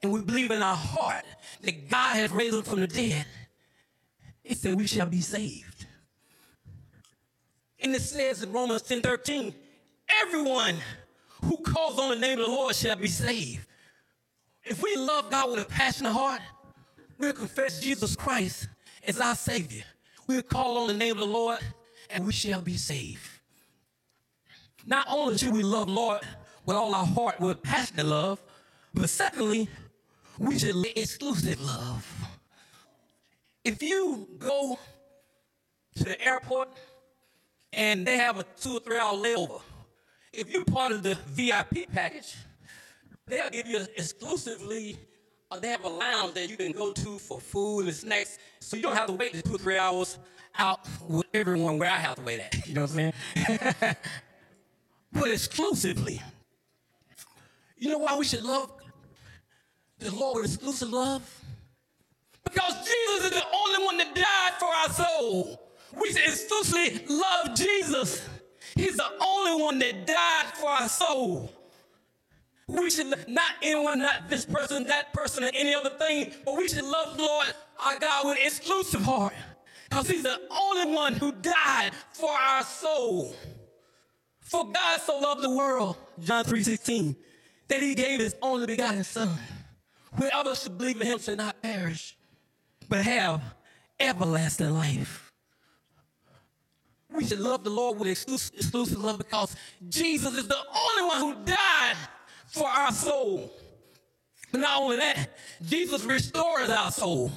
and 0.04 0.12
we 0.12 0.22
believe 0.22 0.52
in 0.52 0.62
our 0.62 0.76
heart 0.76 1.24
that 1.62 1.90
God 1.90 2.16
has 2.16 2.32
raised 2.32 2.56
him 2.56 2.64
from 2.64 2.82
the 2.82 2.88
dead, 2.88 3.26
it 4.44 4.58
said 4.58 4.76
we 4.76 4.88
shall 4.88 5.06
be 5.06 5.22
saved. 5.22 5.86
And 7.80 7.96
it 7.96 8.02
says 8.02 8.44
in 8.44 8.52
Romans 8.52 8.82
10 8.84 9.02
13, 9.02 9.54
everyone 10.24 10.76
who 11.44 11.58
calls 11.58 11.98
on 11.98 12.10
the 12.10 12.16
name 12.16 12.40
of 12.40 12.46
the 12.46 12.52
Lord 12.52 12.76
shall 12.76 12.96
be 12.96 13.08
saved. 13.08 13.66
If 14.64 14.84
we 14.84 14.96
love 14.96 15.32
God 15.32 15.50
with 15.52 15.62
a 15.62 15.66
passionate 15.66 16.12
heart, 16.12 16.42
we'll 17.18 17.34
confess 17.34 17.80
Jesus 17.80 18.16
Christ 18.16 18.68
as 19.08 19.20
our 19.20 19.36
Savior. 19.36 19.84
We'll 20.28 20.44
call 20.44 20.78
on 20.78 20.88
the 20.88 20.94
name 20.94 21.14
of 21.14 21.20
the 21.20 21.26
Lord 21.26 21.60
and 22.10 22.26
we 22.26 22.32
shall 22.32 22.62
be 22.62 22.78
saved. 22.78 23.28
Not 24.86 25.08
only 25.10 25.38
should 25.38 25.54
we 25.54 25.64
love 25.64 25.88
Lord 25.88 26.22
with 26.66 26.76
all 26.76 26.94
our 26.94 27.06
heart, 27.06 27.40
with 27.40 27.62
passionate 27.62 28.06
love, 28.06 28.42
but 28.94 29.10
secondly, 29.10 29.68
we 30.38 30.58
should 30.58 30.76
live 30.76 30.94
exclusive 30.96 31.62
love. 31.62 32.08
If 33.64 33.82
you 33.84 34.28
go 34.40 34.80
to 35.96 36.04
the 36.04 36.22
airport 36.26 36.70
and 37.74 38.06
they 38.06 38.18
have 38.18 38.40
a 38.40 38.46
two 38.60 38.78
or 38.78 38.80
three 38.80 38.98
hour 38.98 39.14
layover, 39.14 39.62
if 40.34 40.52
you're 40.52 40.66
part 40.66 40.92
of 40.92 41.04
the 41.04 41.16
VIP 41.28 41.92
package, 41.92 42.36
they'll 43.28 43.50
give 43.50 43.68
you 43.68 43.86
exclusively, 43.96 44.98
uh, 45.52 45.60
they 45.60 45.68
have 45.70 45.84
a 45.84 45.90
lounge 45.90 46.34
that 46.34 46.50
you 46.50 46.58
can 46.58 46.72
go 46.72 46.92
to 46.92 47.18
for 47.18 47.40
food 47.40 47.86
and 47.86 47.94
snacks, 47.94 48.40
so 48.60 48.76
you 48.76 48.84
don't 48.84 48.96
have 48.96 49.08
to 49.08 49.14
wait 49.14 49.34
the 49.34 49.42
two 49.42 49.56
or 49.56 49.60
three 49.60 49.78
hours 49.78 50.18
out 50.58 50.88
with 51.08 51.26
everyone 51.34 51.78
where 51.78 51.90
I 51.90 51.98
have 51.98 52.16
to 52.16 52.22
wait 52.22 52.40
at. 52.40 52.68
You 52.68 52.76
know 52.76 52.82
what 52.82 52.92
I'm 52.92 53.14
saying? 53.36 53.76
but 55.12 55.32
exclusively. 55.32 56.22
You 57.82 57.90
know 57.90 57.98
why 57.98 58.16
we 58.16 58.26
should 58.26 58.44
love 58.44 58.72
the 59.98 60.12
Lord 60.12 60.44
with 60.44 60.54
exclusive 60.54 60.92
love? 60.92 61.44
Because 62.44 62.74
Jesus 62.76 63.26
is 63.26 63.32
the 63.32 63.46
only 63.52 63.86
one 63.86 63.98
that 63.98 64.14
died 64.14 64.54
for 64.60 64.68
our 64.68 64.90
soul. 64.90 65.60
We 66.00 66.14
should 66.14 66.22
exclusively 66.22 67.04
love 67.10 67.56
Jesus. 67.56 68.24
He's 68.76 68.98
the 68.98 69.10
only 69.20 69.64
one 69.64 69.80
that 69.80 70.06
died 70.06 70.54
for 70.60 70.70
our 70.70 70.88
soul. 70.88 71.52
We 72.68 72.92
should 72.92 73.08
not 73.28 73.52
anyone, 73.64 73.98
not 73.98 74.30
this 74.30 74.46
person, 74.46 74.84
that 74.86 75.12
person, 75.12 75.44
or 75.44 75.50
any 75.52 75.74
other 75.74 75.90
thing, 75.90 76.34
but 76.46 76.56
we 76.56 76.68
should 76.68 76.86
love 76.86 77.18
Lord 77.18 77.48
our 77.84 77.98
God 77.98 78.28
with 78.28 78.38
exclusive 78.46 79.02
heart. 79.02 79.34
Because 79.90 80.08
he's 80.08 80.24
the 80.24 80.40
only 80.52 80.94
one 80.94 81.14
who 81.14 81.32
died 81.32 81.94
for 82.14 82.30
our 82.30 82.64
soul. 82.64 83.36
For 84.40 84.72
God 84.72 85.02
so 85.02 85.18
loved 85.18 85.42
the 85.42 85.50
world, 85.50 85.98
John 86.20 86.46
3:16, 86.46 87.16
that 87.72 87.82
he 87.82 87.96
gave 87.96 88.20
his 88.20 88.36
only 88.42 88.68
begotten 88.68 89.02
son. 89.02 89.30
Whoever 90.18 90.54
should 90.56 90.78
believe 90.78 91.00
in 91.00 91.08
him 91.08 91.20
should 91.20 91.38
not 91.38 91.62
perish, 91.62 92.18
but 92.90 93.02
have 93.06 93.42
everlasting 93.98 94.72
life. 94.72 95.32
We 97.10 97.26
should 97.26 97.40
love 97.40 97.64
the 97.64 97.70
Lord 97.70 97.98
with 97.98 98.10
exclusive, 98.10 98.56
exclusive 98.58 99.02
love 99.02 99.20
because 99.20 99.56
Jesus 99.88 100.38
is 100.38 100.50
the 100.50 100.58
only 100.58 101.08
one 101.08 101.22
who 101.22 101.46
died 101.46 101.96
for 102.48 102.68
our 102.68 102.92
soul. 102.92 103.50
But 104.52 104.60
not 104.60 104.82
only 104.82 104.98
that, 104.98 105.30
Jesus 105.66 106.04
restores 106.04 106.70
our 106.70 106.92
soul. 106.92 107.32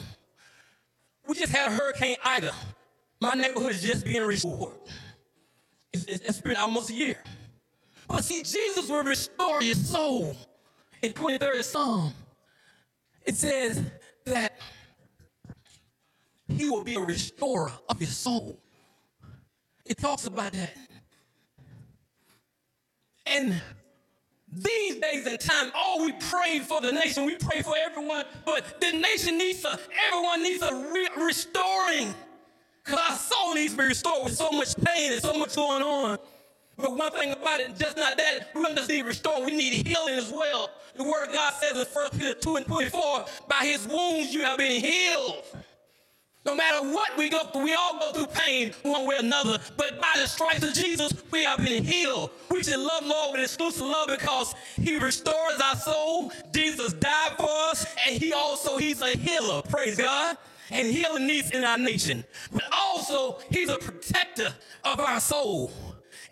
We 1.28 1.36
just 1.36 1.52
had 1.52 1.68
a 1.68 1.74
Hurricane 1.76 2.16
Ida. 2.24 2.52
My 3.20 3.34
neighborhood 3.34 3.70
is 3.70 3.82
just 3.82 4.04
being 4.04 4.26
restored. 4.26 4.74
It's, 5.92 6.06
it's 6.06 6.40
been 6.40 6.56
almost 6.56 6.90
a 6.90 6.94
year. 6.94 7.18
But 8.08 8.24
see, 8.24 8.42
Jesus 8.42 8.88
will 8.88 9.02
restore 9.02 9.62
your 9.62 9.74
soul. 9.74 10.36
In 11.02 11.12
23rd 11.12 11.62
Psalm, 11.62 12.12
it 13.26 13.36
says 13.36 13.82
that 14.24 14.58
he 16.48 16.68
will 16.70 16.84
be 16.84 16.94
a 16.94 17.00
restorer 17.00 17.72
of 17.88 18.00
your 18.00 18.10
soul. 18.10 18.58
It 19.84 19.98
talks 19.98 20.26
about 20.26 20.52
that. 20.52 20.76
And 23.26 23.60
these 24.50 24.96
days 24.96 25.26
and 25.26 25.40
time, 25.40 25.72
oh, 25.74 26.04
we 26.04 26.12
pray 26.12 26.60
for 26.60 26.80
the 26.80 26.92
nation, 26.92 27.24
we 27.24 27.36
pray 27.36 27.62
for 27.62 27.74
everyone, 27.76 28.24
but 28.44 28.80
the 28.80 28.92
nation 28.92 29.36
needs 29.36 29.64
a, 29.64 29.78
everyone 30.08 30.42
needs 30.42 30.62
a 30.62 30.74
re- 30.74 31.24
restoring. 31.24 32.14
Because 32.84 33.00
our 33.10 33.16
soul 33.16 33.54
needs 33.54 33.72
to 33.72 33.78
be 33.78 33.84
restored 33.84 34.24
with 34.24 34.36
so 34.36 34.50
much 34.50 34.76
pain 34.76 35.12
and 35.12 35.22
so 35.22 35.38
much 35.38 35.56
going 35.56 35.82
on. 35.82 36.18
But 36.76 36.96
one 36.96 37.12
thing 37.12 37.32
about 37.32 37.60
it, 37.60 37.78
just 37.78 37.96
not 37.96 38.16
that, 38.16 38.48
we 38.54 38.62
don't 38.62 38.76
just 38.76 38.88
need 38.88 39.04
restored, 39.04 39.46
we 39.46 39.56
need 39.56 39.86
healing 39.86 40.14
as 40.14 40.30
well. 40.32 40.70
The 40.96 41.04
word 41.04 41.28
of 41.28 41.34
God 41.34 41.54
says 41.54 41.76
in 41.76 41.86
1 41.86 42.10
Peter 42.12 42.34
2 42.34 42.56
and 42.56 42.66
24, 42.66 43.24
by 43.48 43.64
his 43.64 43.86
wounds 43.86 44.34
you 44.34 44.42
have 44.42 44.58
been 44.58 44.80
healed. 44.80 45.44
No 46.44 46.54
matter 46.54 46.86
what 46.92 47.16
we 47.16 47.30
go 47.30 47.42
through, 47.44 47.64
we 47.64 47.74
all 47.74 47.98
go 47.98 48.12
through 48.12 48.26
pain 48.26 48.72
one 48.82 49.06
way 49.06 49.16
or 49.16 49.20
another. 49.20 49.58
But 49.78 49.98
by 49.98 50.12
the 50.16 50.26
stripes 50.26 50.62
of 50.62 50.74
Jesus, 50.74 51.14
we 51.30 51.42
have 51.42 51.58
been 51.58 51.82
healed. 51.82 52.30
We 52.50 52.62
should 52.62 52.78
love 52.78 53.06
Lord 53.06 53.32
with 53.32 53.44
exclusive 53.44 53.86
love 53.86 54.08
because 54.08 54.54
He 54.76 54.98
restores 54.98 55.60
our 55.62 55.76
soul. 55.76 56.32
Jesus 56.52 56.92
died 56.92 57.32
for 57.38 57.48
us, 57.48 57.86
and 58.06 58.22
He 58.22 58.34
also 58.34 58.76
He's 58.76 59.00
a 59.00 59.16
healer. 59.16 59.62
Praise 59.62 59.96
God. 59.96 60.36
And 60.70 60.86
healing 60.86 61.26
needs 61.26 61.50
in 61.50 61.64
our 61.64 61.78
nation. 61.78 62.24
But 62.52 62.64
also, 62.72 63.38
He's 63.50 63.70
a 63.70 63.78
protector 63.78 64.52
of 64.84 65.00
our 65.00 65.20
soul. 65.20 65.72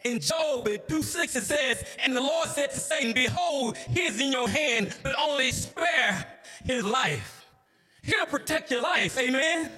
In 0.04 0.20
Job 0.20 0.66
in 0.68 0.80
2 0.88 1.02
6 1.02 1.36
it 1.36 1.42
says, 1.42 1.84
And 2.02 2.16
the 2.16 2.20
Lord 2.20 2.48
said 2.48 2.70
to 2.70 2.78
Satan, 2.78 3.12
Behold, 3.12 3.76
he 3.76 4.02
is 4.02 4.20
in 4.20 4.32
your 4.32 4.48
hand, 4.48 4.94
but 5.02 5.14
only 5.18 5.52
spare 5.52 6.26
his 6.64 6.84
life. 6.84 7.46
He'll 8.02 8.26
protect 8.26 8.70
your 8.70 8.82
life. 8.82 9.16
Amen 9.18 9.70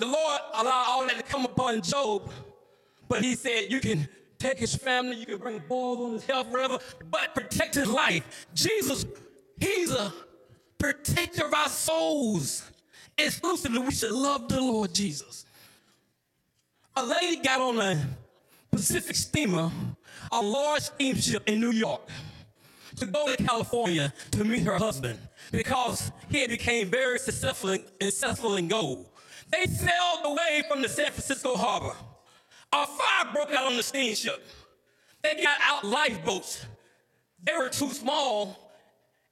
the 0.00 0.06
Lord 0.06 0.40
allowed 0.54 0.84
all 0.88 1.06
that 1.06 1.18
to 1.18 1.22
come 1.22 1.44
upon 1.44 1.82
Job, 1.82 2.30
but 3.06 3.22
he 3.22 3.36
said, 3.36 3.70
You 3.70 3.80
can 3.80 4.08
take 4.38 4.58
his 4.58 4.74
family, 4.74 5.16
you 5.16 5.26
can 5.26 5.38
bring 5.38 5.62
boils 5.68 6.00
on 6.00 6.12
his 6.14 6.24
health, 6.24 6.48
whatever, 6.48 6.78
but 7.10 7.34
protect 7.34 7.74
his 7.74 7.88
life. 7.88 8.46
Jesus, 8.54 9.04
he's 9.58 9.92
a 9.92 10.12
protector 10.78 11.46
of 11.46 11.54
our 11.54 11.68
souls. 11.68 12.68
Exclusively, 13.18 13.78
we 13.80 13.92
should 13.92 14.12
love 14.12 14.48
the 14.48 14.60
Lord 14.60 14.94
Jesus. 14.94 15.44
A 17.00 17.02
lady 17.02 17.36
got 17.36 17.62
on 17.62 17.78
a 17.78 17.98
Pacific 18.70 19.16
steamer, 19.16 19.70
a 20.30 20.42
large 20.42 20.82
steamship 20.82 21.48
in 21.48 21.58
New 21.58 21.72
York, 21.72 22.06
to 22.96 23.06
go 23.06 23.34
to 23.34 23.42
California 23.42 24.12
to 24.32 24.44
meet 24.44 24.64
her 24.64 24.76
husband 24.76 25.18
because 25.50 26.12
he 26.28 26.42
had 26.42 26.50
became 26.50 26.90
very 26.90 27.18
successful, 27.18 27.74
successful 28.02 28.56
in 28.56 28.68
gold. 28.68 29.08
They 29.50 29.64
sailed 29.64 30.24
away 30.24 30.62
from 30.68 30.82
the 30.82 30.90
San 30.90 31.06
Francisco 31.06 31.54
harbor. 31.56 31.96
A 32.70 32.86
fire 32.86 33.32
broke 33.32 33.50
out 33.52 33.64
on 33.64 33.78
the 33.78 33.82
steamship. 33.82 34.46
They 35.22 35.42
got 35.42 35.56
out 35.62 35.86
lifeboats. 35.86 36.66
They 37.42 37.54
were 37.56 37.70
too 37.70 37.92
small 37.92 38.74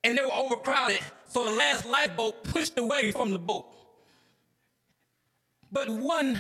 and 0.03 0.17
they 0.17 0.23
were 0.23 0.33
overcrowded, 0.33 1.01
so 1.29 1.45
the 1.45 1.51
last 1.51 1.85
lifeboat 1.85 2.45
pushed 2.45 2.79
away 2.79 3.13
from 3.13 3.31
the 3.31 3.39
boat. 3.39 3.67
But 5.71 5.91
one 5.91 6.39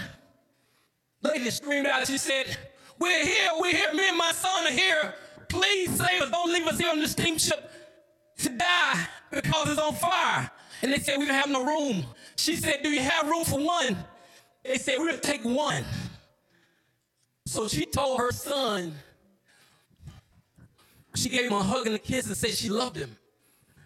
lady 1.23 1.51
screamed 1.51 1.87
out, 1.87 2.07
she 2.07 2.19
said, 2.19 2.57
We're 2.99 3.25
here, 3.25 3.51
we're 3.59 3.75
here, 3.75 3.93
me 3.93 4.09
and 4.09 4.19
my 4.19 4.33
son 4.33 4.67
are 4.67 4.73
here. 4.73 5.15
Please 5.49 5.91
save 5.91 6.23
us, 6.23 6.31
don't 6.31 6.53
leave 6.53 6.67
us 6.67 6.79
here 6.79 6.91
on 6.91 7.01
the 7.01 7.09
steamship 7.09 7.71
to 8.39 8.49
die 8.51 9.07
because 9.31 9.71
it's 9.71 9.81
on 9.81 9.95
fire. 9.95 10.51
And 10.83 10.93
they 10.93 10.99
said, 10.99 11.19
We 11.19 11.27
don't 11.27 11.35
have 11.35 11.51
no 11.51 11.65
room. 11.65 12.05
She 12.37 12.57
said, 12.57 12.81
Do 12.83 12.91
you 12.91 13.01
have 13.01 13.29
room 13.29 13.45
for 13.45 13.59
one? 13.59 13.97
They 14.65 14.77
said, 14.79 14.99
to 14.99 15.19
take 15.19 15.45
one. 15.45 15.85
So 17.47 17.69
she 17.69 17.87
told 17.87 18.19
her 18.19 18.31
son, 18.31 18.95
she 21.15 21.31
gave 21.31 21.47
him 21.47 21.55
a 21.55 21.63
hug 21.63 21.87
and 21.87 21.95
a 21.95 21.99
kiss 21.99 22.27
and 22.27 22.37
said 22.37 22.51
she 22.51 22.69
loved 22.69 22.97
him. 22.97 23.17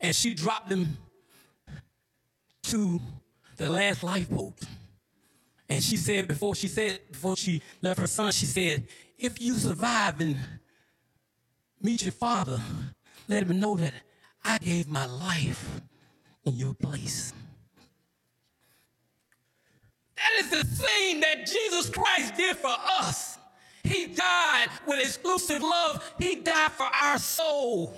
And 0.00 0.14
she 0.14 0.34
dropped 0.34 0.72
him 0.72 0.96
to 2.64 3.00
the 3.56 3.70
last 3.70 4.02
lifeboat. 4.02 4.54
And 5.72 5.82
she 5.82 5.96
said, 5.96 6.28
before 6.28 6.54
she 6.54 6.68
said, 6.68 7.00
before 7.10 7.34
she 7.34 7.62
left 7.80 7.98
her 7.98 8.06
son, 8.06 8.30
she 8.30 8.44
said, 8.44 8.86
if 9.18 9.40
you 9.40 9.54
survive 9.54 10.20
and 10.20 10.36
meet 11.80 12.02
your 12.02 12.12
father, 12.12 12.60
let 13.26 13.44
him 13.44 13.58
know 13.58 13.76
that 13.76 13.94
I 14.44 14.58
gave 14.58 14.86
my 14.86 15.06
life 15.06 15.80
in 16.44 16.56
your 16.56 16.74
place. 16.74 17.32
That 20.14 20.44
is 20.44 20.50
the 20.50 20.62
thing 20.62 21.20
that 21.20 21.46
Jesus 21.46 21.88
Christ 21.88 22.36
did 22.36 22.54
for 22.58 22.76
us. 23.00 23.38
He 23.82 24.08
died 24.08 24.66
with 24.86 25.00
exclusive 25.00 25.62
love. 25.62 26.12
He 26.18 26.34
died 26.34 26.72
for 26.72 26.86
our 27.02 27.16
soul. 27.18 27.94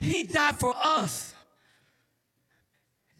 He 0.00 0.24
died 0.24 0.60
for 0.60 0.74
us. 0.76 1.32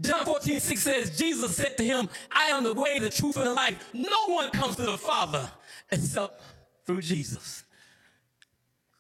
John 0.01 0.25
14, 0.25 0.61
6 0.61 0.83
says, 0.83 1.19
Jesus 1.19 1.57
said 1.57 1.77
to 1.79 1.85
him, 1.85 2.09
I 2.31 2.49
am 2.49 2.65
the 2.65 2.75
way, 2.75 2.99
the 2.99 3.09
truth, 3.09 3.37
and 3.37 3.47
the 3.47 3.55
life. 3.55 3.91
No 3.95 4.27
one 4.27 4.51
comes 4.51 4.77
to 4.77 4.83
the 4.83 4.99
Father 4.99 5.51
except 5.91 6.43
through 6.85 7.01
Jesus. 7.01 7.65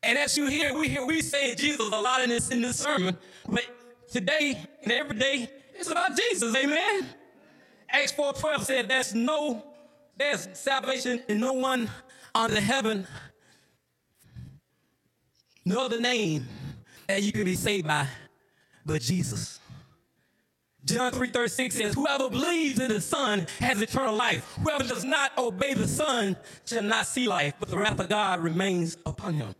And 0.02 0.16
as 0.16 0.36
you 0.36 0.46
hear, 0.46 0.72
we 0.78 0.88
hear 0.88 1.04
we 1.04 1.20
say 1.20 1.54
Jesus 1.54 1.80
a 1.80 2.00
lot 2.00 2.22
in 2.22 2.30
this 2.30 2.50
in 2.50 2.62
this 2.62 2.78
sermon, 2.78 3.16
but 3.48 3.64
today 4.10 4.56
and 4.82 4.92
every 4.92 5.18
day, 5.18 5.50
it's 5.74 5.90
about 5.90 6.16
Jesus, 6.16 6.54
amen. 6.54 7.06
Acts 7.88 8.12
4:12 8.12 8.64
said 8.64 8.88
there's 8.88 9.14
no, 9.14 9.64
there's 10.16 10.48
salvation 10.52 11.22
in 11.28 11.40
no 11.40 11.54
one 11.54 11.90
under 12.34 12.60
heaven, 12.60 13.06
no 15.64 15.84
other 15.84 16.00
name 16.00 16.46
that 17.08 17.22
you 17.22 17.32
can 17.32 17.44
be 17.44 17.56
saved 17.56 17.86
by 17.86 18.06
but 18.84 19.02
Jesus. 19.02 19.58
John 20.86 21.10
3:36 21.10 21.72
says, 21.72 21.94
Whoever 21.94 22.30
believes 22.30 22.78
in 22.78 22.88
the 22.88 23.00
Son 23.00 23.46
has 23.58 23.82
eternal 23.82 24.14
life. 24.14 24.56
Whoever 24.62 24.84
does 24.84 25.04
not 25.04 25.36
obey 25.36 25.74
the 25.74 25.88
Son 25.88 26.36
shall 26.64 26.82
not 26.82 27.06
see 27.06 27.26
life, 27.26 27.54
but 27.58 27.68
the 27.68 27.76
wrath 27.76 27.98
of 27.98 28.08
God 28.08 28.40
remains 28.40 28.96
upon 29.04 29.34
him. 29.34 29.54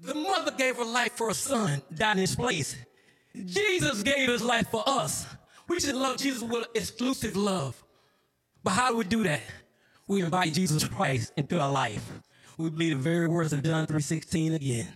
The 0.00 0.14
mother 0.14 0.52
gave 0.52 0.76
her 0.76 0.84
life 0.84 1.12
for 1.12 1.28
a 1.28 1.34
son, 1.34 1.82
died 1.92 2.12
in 2.12 2.18
his 2.18 2.34
place. 2.34 2.76
Jesus 3.34 4.02
gave 4.02 4.28
his 4.28 4.42
life 4.42 4.68
for 4.70 4.82
us. 4.86 5.26
We 5.68 5.80
should 5.80 5.96
love 5.96 6.16
Jesus 6.16 6.42
with 6.42 6.66
exclusive 6.74 7.36
love. 7.36 7.82
But 8.64 8.70
how 8.70 8.90
do 8.90 8.96
we 8.96 9.04
do 9.04 9.22
that? 9.24 9.42
We 10.06 10.22
invite 10.22 10.54
Jesus 10.54 10.84
Christ 10.84 11.32
into 11.36 11.60
our 11.60 11.70
life. 11.70 12.10
We 12.56 12.70
believe 12.70 12.96
the 12.96 13.02
very 13.02 13.28
words 13.28 13.52
of 13.52 13.62
John 13.62 13.86
3.16 13.86 14.54
again. 14.54 14.88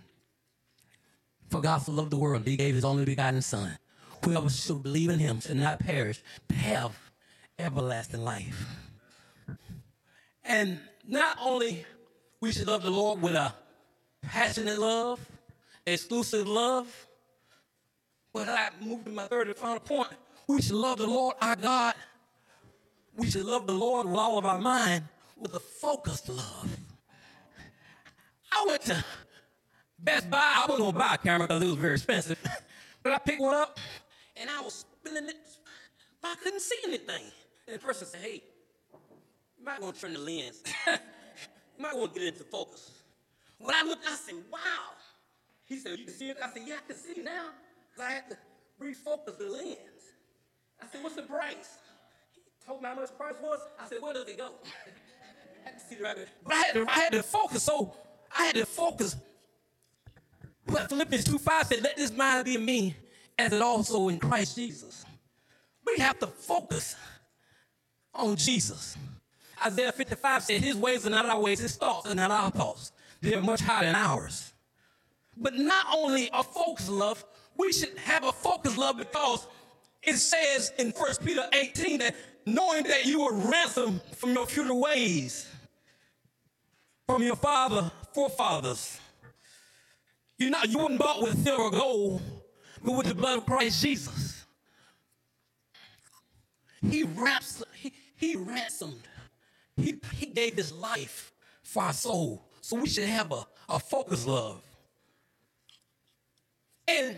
For 1.50 1.60
God 1.60 1.78
so 1.78 1.92
loved 1.92 2.10
the 2.10 2.16
world, 2.16 2.46
he 2.46 2.56
gave 2.56 2.74
his 2.74 2.84
only 2.84 3.04
begotten 3.04 3.42
son. 3.42 3.76
Whoever 4.24 4.48
shall 4.48 4.76
believe 4.76 5.10
in 5.10 5.18
him 5.18 5.40
shall 5.40 5.56
not 5.56 5.80
perish, 5.80 6.22
but 6.46 6.56
have 6.56 6.96
everlasting 7.58 8.22
life. 8.22 8.66
And 10.44 10.78
not 11.06 11.38
only 11.42 11.84
we 12.40 12.52
should 12.52 12.68
love 12.68 12.82
the 12.82 12.90
Lord 12.90 13.20
with 13.20 13.34
a 13.34 13.52
passionate 14.22 14.78
love, 14.78 15.20
exclusive 15.86 16.46
love, 16.46 17.08
but 18.32 18.48
I 18.48 18.70
moved 18.80 19.06
to 19.06 19.10
my 19.10 19.26
third 19.26 19.48
and 19.48 19.56
final 19.56 19.80
point. 19.80 20.08
We 20.46 20.62
should 20.62 20.76
love 20.76 20.98
the 20.98 21.06
Lord 21.06 21.34
our 21.40 21.56
God. 21.56 21.94
We 23.16 23.30
should 23.30 23.44
love 23.44 23.66
the 23.66 23.74
Lord 23.74 24.06
with 24.06 24.16
all 24.16 24.38
of 24.38 24.46
our 24.46 24.58
mind, 24.58 25.04
with 25.36 25.54
a 25.54 25.60
focused 25.60 26.28
love. 26.28 26.76
I 28.52 28.64
went 28.66 28.82
to 28.82 29.04
Best 29.98 30.30
Buy. 30.30 30.38
I 30.40 30.66
wasn't 30.68 30.94
gonna 30.94 30.98
buy 30.98 31.14
a 31.14 31.18
camera 31.18 31.46
because 31.46 31.62
it 31.62 31.66
was 31.66 31.74
very 31.76 31.94
expensive, 31.94 32.38
but 33.02 33.12
I 33.12 33.18
picked 33.18 33.40
one 33.40 33.54
up 33.54 33.78
and 34.36 34.50
I 34.50 34.60
was 34.60 34.84
spinning 34.84 35.28
it, 35.28 35.36
but 36.20 36.32
I 36.32 36.34
couldn't 36.42 36.60
see 36.60 36.78
anything. 36.84 37.24
And 37.66 37.76
the 37.76 37.78
person 37.78 38.06
said, 38.06 38.20
"Hey, 38.20 38.42
you 39.58 39.64
might 39.64 39.80
want 39.80 39.94
to 39.94 40.00
turn 40.00 40.14
the 40.14 40.20
lens. 40.20 40.62
you 40.86 41.82
might 41.82 41.96
want 41.96 42.14
to 42.14 42.20
get 42.20 42.28
into 42.28 42.44
focus." 42.44 42.90
When 43.58 43.74
I 43.74 43.82
looked, 43.82 44.06
I 44.06 44.14
said, 44.14 44.34
"Wow." 44.50 44.58
He 45.64 45.78
said, 45.78 45.98
"You 45.98 46.04
can 46.04 46.14
see 46.14 46.30
it." 46.30 46.36
I 46.42 46.52
said, 46.52 46.62
"Yeah, 46.66 46.76
I 46.76 46.86
can 46.92 46.96
see 46.96 47.22
now." 47.22 47.50
I 48.00 48.12
had 48.12 48.30
to 48.30 48.36
refocus 48.80 49.38
the 49.38 49.48
lens. 49.48 49.78
I 50.80 50.86
said, 50.90 51.02
what's 51.02 51.16
the 51.16 51.22
price? 51.22 51.78
He 52.34 52.40
told 52.66 52.82
me 52.82 52.88
how 52.88 52.94
much 52.94 53.08
the 53.08 53.14
price 53.14 53.34
was. 53.42 53.60
I 53.80 53.88
said, 53.88 53.98
where 54.00 54.14
does 54.14 54.28
it 54.28 54.38
go? 54.38 54.48
I 55.64 55.68
had 55.68 55.78
to 55.78 55.84
see 55.86 55.94
the 55.96 56.26
But 56.44 56.54
I 56.54 56.56
had 56.56 56.74
to, 56.74 56.86
I 56.88 56.98
had 56.98 57.12
to 57.12 57.22
focus, 57.22 57.62
so 57.62 57.94
I 58.36 58.46
had 58.46 58.54
to 58.56 58.66
focus. 58.66 59.16
But 60.66 60.88
Philippians 60.88 61.24
2 61.24 61.38
5 61.38 61.66
said, 61.66 61.82
let 61.82 61.96
this 61.96 62.12
mind 62.12 62.44
be 62.44 62.54
in 62.54 62.64
me 62.64 62.96
as 63.38 63.52
it 63.52 63.62
also 63.62 64.08
in 64.08 64.18
Christ 64.18 64.56
Jesus. 64.56 65.04
We 65.86 66.02
have 66.02 66.18
to 66.20 66.26
focus 66.26 66.96
on 68.14 68.36
Jesus. 68.36 68.96
Isaiah 69.64 69.92
55 69.92 70.42
said, 70.42 70.60
His 70.60 70.76
ways 70.76 71.06
are 71.06 71.10
not 71.10 71.26
our 71.26 71.40
ways, 71.40 71.60
His 71.60 71.76
thoughts 71.76 72.10
are 72.10 72.14
not 72.14 72.30
our 72.30 72.50
thoughts. 72.50 72.92
They're 73.20 73.40
much 73.40 73.60
higher 73.60 73.84
than 73.84 73.94
ours. 73.94 74.52
But 75.36 75.54
not 75.54 75.86
only 75.94 76.28
a 76.32 76.42
focus 76.42 76.88
love, 76.88 77.24
we 77.56 77.72
should 77.72 77.96
have 77.98 78.24
a 78.24 78.32
focus 78.32 78.76
love 78.76 78.98
because 78.98 79.46
it 80.02 80.16
says 80.16 80.72
in 80.78 80.90
1 80.90 81.10
Peter 81.24 81.44
18 81.52 81.98
that 82.00 82.14
knowing 82.44 82.84
that 82.84 83.06
you 83.06 83.22
were 83.22 83.34
ransomed 83.34 84.02
from 84.16 84.32
your 84.32 84.46
futile 84.46 84.80
ways, 84.80 85.46
from 87.06 87.22
your 87.22 87.36
father, 87.36 87.90
forefathers. 88.12 88.98
You're 90.38 90.50
not, 90.50 90.68
you 90.68 90.78
weren't 90.78 90.98
bought 90.98 91.22
with 91.22 91.42
silver 91.44 91.62
or 91.62 91.70
gold, 91.70 92.22
but 92.84 92.92
with 92.92 93.06
the 93.06 93.14
blood 93.14 93.38
of 93.38 93.46
Christ 93.46 93.82
Jesus. 93.82 94.44
He, 96.88 97.04
ransomed, 97.04 97.70
he, 97.74 97.92
he 98.16 98.36
ransomed. 98.36 99.02
He, 99.76 100.00
he 100.16 100.26
gave 100.26 100.54
his 100.54 100.72
life 100.72 101.32
for 101.62 101.84
our 101.84 101.92
soul. 101.92 102.44
So 102.60 102.76
we 102.76 102.88
should 102.88 103.04
have 103.08 103.30
a, 103.32 103.46
a 103.68 103.78
focused 103.78 104.26
love. 104.26 104.62
And 106.88 107.16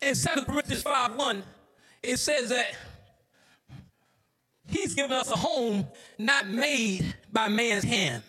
in 0.00 0.14
2 0.14 0.44
Corinthians 0.44 0.82
5 0.82 1.14
1, 1.14 1.42
it 2.02 2.18
says 2.18 2.50
that 2.50 2.74
He's 4.66 4.94
given 4.94 5.12
us 5.12 5.30
a 5.30 5.36
home 5.36 5.86
not 6.18 6.48
made 6.48 7.14
by 7.32 7.48
man's 7.48 7.84
hand 7.84 8.22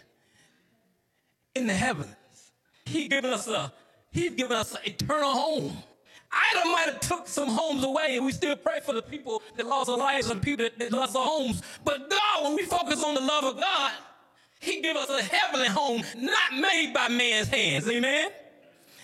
in 1.56 1.67
the 1.67 1.73
heavens. 1.73 2.13
He 2.86 3.08
given 3.08 3.32
us 3.32 3.47
a 3.47 3.71
He's 4.15 4.32
given 4.32 4.56
us 4.56 4.73
an 4.73 4.80
eternal 4.86 5.34
home. 5.34 5.78
I 6.32 6.63
might 6.71 6.93
have 6.93 7.01
took 7.01 7.28
some 7.28 7.49
homes 7.49 7.84
away, 7.84 8.15
and 8.15 8.25
we 8.25 8.32
still 8.32 8.56
pray 8.56 8.80
for 8.80 8.93
the 8.93 9.01
people 9.01 9.43
that 9.58 9.67
lost 9.67 9.88
their 9.88 9.97
lives 9.97 10.30
and 10.30 10.41
people 10.41 10.69
that, 10.78 10.91
lost 10.93 11.13
their 11.13 11.21
homes. 11.21 11.62
But 11.84 12.10
God, 12.10 12.45
when 12.45 12.56
we 12.56 12.63
focus 12.63 13.04
on 13.04 13.13
the 13.13 13.19
love 13.19 13.43
of 13.43 13.60
God, 13.60 13.91
He 14.62 14.80
give 14.80 14.95
us 14.95 15.10
a 15.10 15.21
heavenly 15.21 15.67
home, 15.67 16.01
not 16.15 16.54
made 16.54 16.93
by 16.93 17.10
man's 17.10 17.49
hands. 17.49 17.89
Amen. 17.89 18.30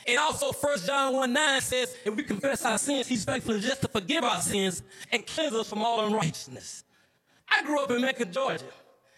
And 0.07 0.17
also, 0.17 0.53
1 0.53 0.79
John 0.85 1.13
1 1.13 1.33
9 1.33 1.61
says, 1.61 1.93
if 2.05 2.15
we 2.15 2.23
confess 2.23 2.63
our 2.63 2.77
sins, 2.77 3.05
He's 3.07 3.25
faithful 3.25 3.59
just 3.59 3.81
to 3.81 3.89
forgive 3.89 4.23
our 4.23 4.39
sins 4.39 4.81
and 5.11 5.27
cleanse 5.27 5.53
us 5.53 5.69
from 5.69 5.79
all 5.83 6.05
unrighteousness. 6.05 6.85
I 7.49 7.65
grew 7.65 7.83
up 7.83 7.91
in 7.91 7.99
Mecca, 7.99 8.25
Georgia. 8.25 8.63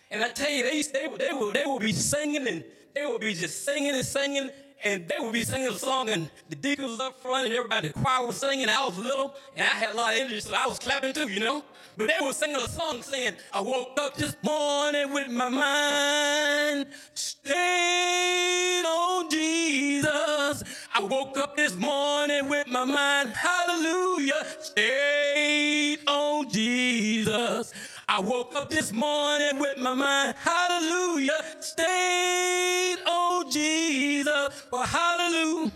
And 0.10 0.24
I 0.24 0.30
tell 0.30 0.50
you, 0.50 0.64
they, 0.64 0.82
they, 0.82 1.08
they, 1.20 1.34
will, 1.34 1.52
they 1.52 1.66
will 1.66 1.80
be 1.80 1.94
singing 1.94 2.48
and 2.48 2.64
they 2.96 3.06
will 3.06 3.20
be 3.20 3.36
just 3.36 3.64
singing 3.64 3.94
and 3.94 4.06
singing 4.06 4.50
and 4.84 5.08
they 5.08 5.16
would 5.20 5.34
be 5.34 5.44
singing 5.44 5.70
a 5.70 5.74
song, 5.74 6.10
and 6.10 6.30
the 6.50 6.56
deacons 6.56 6.92
was 6.92 7.00
up 7.00 7.22
front, 7.22 7.46
and 7.46 7.56
everybody, 7.56 7.90
the 7.90 7.94
choir 7.94 8.26
was 8.26 8.38
singing. 8.38 8.68
I 8.70 8.86
was 8.86 8.98
little, 8.98 9.36
and 9.56 9.64
I 9.64 9.76
had 9.76 9.94
a 9.94 9.98
lot 9.98 10.14
of 10.14 10.20
energy, 10.20 10.40
so 10.42 10.54
I 10.54 10.68
was 10.68 10.80
clapping 10.80 11.14
too, 11.14 11.28
you 11.30 11.40
know. 11.40 11.64
But 11.96 12.08
they 12.08 12.26
were 12.26 12.34
singing 12.34 12.56
a 12.56 12.68
song 12.68 13.02
saying, 13.02 13.36
I 13.54 13.62
woke 13.62 13.98
up 14.00 14.16
this 14.16 14.36
morning 14.44 15.14
with 15.14 15.30
my 15.30 15.50
mind 15.50 16.88
stayed 17.14 18.84
on 18.86 19.30
Jesus. 19.30 20.64
I 20.94 21.02
woke 21.02 21.38
up 21.38 21.56
this 21.56 21.76
morning 21.76 22.50
with 22.50 22.68
my 22.68 22.86
mind, 22.86 23.34
hallelujah, 23.34 24.46
stayed 24.60 26.00
on 26.08 26.50
Jesus. 26.50 27.74
I 28.16 28.20
woke 28.20 28.54
up 28.56 28.70
this 28.70 28.94
morning 28.94 29.58
with 29.58 29.80
my 29.80 29.96
mind, 29.96 30.36
hallelujah, 30.38 31.44
stayed 31.60 32.98
on 33.08 33.50
Jesus. 33.50 34.68
Well, 34.72 34.84
hallelujah, 34.84 35.72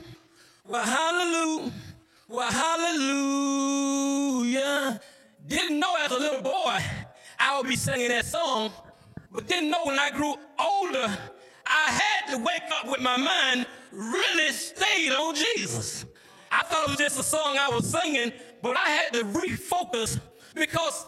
well, 0.64 0.84
hallelujah, 0.86 1.72
well, 2.28 2.52
hallelujah. 4.52 5.02
Didn't 5.48 5.80
know 5.80 5.96
as 6.00 6.12
a 6.12 6.20
little 6.20 6.44
boy 6.44 6.80
I 7.40 7.58
would 7.58 7.68
be 7.68 7.76
singing 7.76 8.10
that 8.10 8.28
song, 8.28 8.72
but 9.32 9.48
didn't 9.48 9.72
know 9.72 9.86
when 9.86 9.98
I 9.98 10.12
grew 10.12 10.36
older, 10.60 11.18
I 11.66 11.90
had 11.90 12.36
to 12.36 12.38
wake 12.38 12.70
up 12.80 12.86
with 12.92 13.02
my 13.02 13.18
mind 13.18 13.66
really 13.92 14.52
stayed 14.52 15.12
on 15.12 15.34
Jesus. 15.34 16.06
I 16.52 16.62
thought 16.62 16.84
it 16.84 16.90
was 16.90 17.00
just 17.00 17.20
a 17.20 17.24
song 17.24 17.58
I 17.60 17.70
was 17.70 17.90
singing, 17.90 18.32
but 18.62 18.78
I 18.78 18.90
had 18.90 19.14
to 19.14 19.24
refocus 19.24 20.20
because 20.54 21.08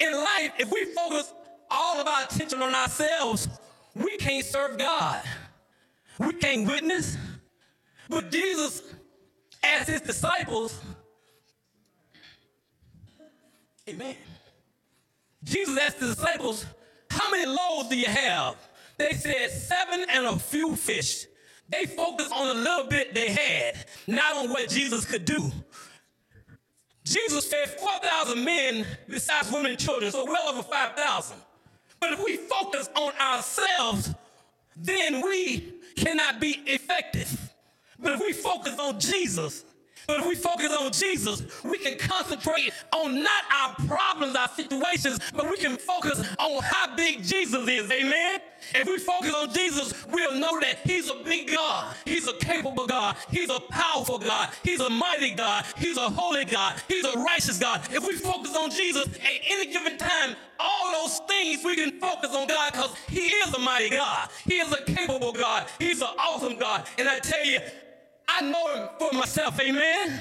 in 0.00 0.12
life, 0.12 0.52
if 0.58 0.72
we 0.72 0.86
focus 0.86 1.32
all 1.70 2.00
of 2.00 2.06
our 2.06 2.24
attention 2.24 2.62
on 2.62 2.74
ourselves, 2.74 3.48
we 3.94 4.16
can't 4.16 4.44
serve 4.44 4.78
God. 4.78 5.22
We 6.18 6.32
can't 6.32 6.66
witness. 6.66 7.16
But 8.08 8.30
Jesus, 8.30 8.82
as 9.62 9.86
his 9.86 10.00
disciples, 10.00 10.80
amen. 13.88 14.16
Jesus 15.44 15.78
asked 15.78 16.00
the 16.00 16.08
disciples, 16.08 16.66
How 17.10 17.30
many 17.30 17.46
loaves 17.46 17.88
do 17.88 17.96
you 17.96 18.06
have? 18.06 18.56
They 18.98 19.12
said, 19.12 19.50
Seven 19.50 20.04
and 20.10 20.26
a 20.26 20.38
few 20.38 20.76
fish. 20.76 21.26
They 21.68 21.86
focused 21.86 22.32
on 22.32 22.56
a 22.56 22.60
little 22.60 22.86
bit 22.88 23.14
they 23.14 23.30
had, 23.30 23.86
not 24.08 24.36
on 24.36 24.50
what 24.50 24.68
Jesus 24.68 25.04
could 25.04 25.24
do. 25.24 25.52
Jesus 27.10 27.46
fed 27.48 27.68
4,000 27.68 28.44
men 28.44 28.86
besides 29.08 29.50
women 29.50 29.72
and 29.72 29.80
children, 29.80 30.12
so 30.12 30.24
well 30.24 30.48
over 30.48 30.62
5,000. 30.62 31.36
But 31.98 32.12
if 32.12 32.24
we 32.24 32.36
focus 32.36 32.88
on 32.94 33.12
ourselves, 33.20 34.14
then 34.76 35.20
we 35.20 35.74
cannot 35.96 36.40
be 36.40 36.62
effective. 36.66 37.52
But 37.98 38.12
if 38.12 38.20
we 38.20 38.32
focus 38.32 38.78
on 38.78 39.00
Jesus, 39.00 39.64
but 40.10 40.18
if 40.18 40.26
we 40.26 40.34
focus 40.34 40.72
on 40.76 40.90
Jesus, 40.90 41.44
we 41.62 41.78
can 41.78 41.96
concentrate 41.96 42.72
on 42.92 43.22
not 43.22 43.44
our 43.48 43.74
problems, 43.86 44.34
our 44.34 44.48
situations, 44.48 45.20
but 45.32 45.48
we 45.48 45.56
can 45.56 45.76
focus 45.76 46.18
on 46.36 46.60
how 46.64 46.96
big 46.96 47.22
Jesus 47.22 47.68
is. 47.68 47.88
Amen? 47.88 48.40
If 48.74 48.88
we 48.88 48.98
focus 48.98 49.32
on 49.32 49.54
Jesus, 49.54 50.04
we'll 50.08 50.34
know 50.34 50.58
that 50.62 50.78
He's 50.82 51.08
a 51.08 51.14
big 51.24 51.52
God. 51.52 51.94
He's 52.04 52.26
a 52.26 52.32
capable 52.38 52.88
God. 52.88 53.18
He's 53.30 53.50
a 53.50 53.60
powerful 53.60 54.18
God. 54.18 54.50
He's 54.64 54.80
a 54.80 54.90
mighty 54.90 55.32
God. 55.32 55.64
He's 55.76 55.96
a 55.96 56.10
holy 56.10 56.44
God. 56.44 56.82
He's 56.88 57.04
a 57.04 57.16
righteous 57.16 57.60
God. 57.60 57.80
If 57.92 58.04
we 58.04 58.16
focus 58.16 58.56
on 58.56 58.72
Jesus 58.72 59.06
at 59.06 59.40
any 59.48 59.72
given 59.72 59.96
time, 59.96 60.34
all 60.58 60.92
those 60.92 61.20
things 61.20 61.64
we 61.64 61.74
can 61.74 61.98
focus 61.98 62.34
on 62.34 62.46
God 62.46 62.72
because 62.72 62.94
He 63.08 63.20
is 63.20 63.54
a 63.54 63.58
mighty 63.58 63.90
God. 63.90 64.28
He 64.44 64.56
is 64.56 64.72
a 64.72 64.82
capable 64.84 65.32
God. 65.32 65.66
He's 65.78 66.02
an 66.02 66.08
awesome 66.18 66.58
God. 66.58 66.86
And 66.98 67.08
I 67.08 67.18
tell 67.18 67.44
you, 67.44 67.60
I 68.32 68.42
know 68.42 68.74
him 68.74 68.88
for 68.98 69.12
myself, 69.16 69.60
amen. 69.60 70.20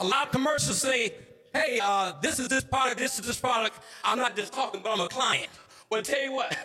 A 0.00 0.04
lot 0.04 0.26
of 0.26 0.32
commercials 0.32 0.78
say, 0.78 1.14
hey, 1.52 1.80
uh, 1.82 2.14
this 2.20 2.38
is 2.38 2.48
this 2.48 2.64
product, 2.64 2.98
this 2.98 3.18
is 3.18 3.26
this 3.26 3.38
product. 3.38 3.78
I'm 4.02 4.18
not 4.18 4.34
just 4.34 4.52
talking, 4.52 4.80
but 4.82 4.92
I'm 4.92 5.00
a 5.00 5.08
client. 5.08 5.48
Well, 5.90 6.02
tell 6.02 6.22
you 6.22 6.32
what, 6.32 6.56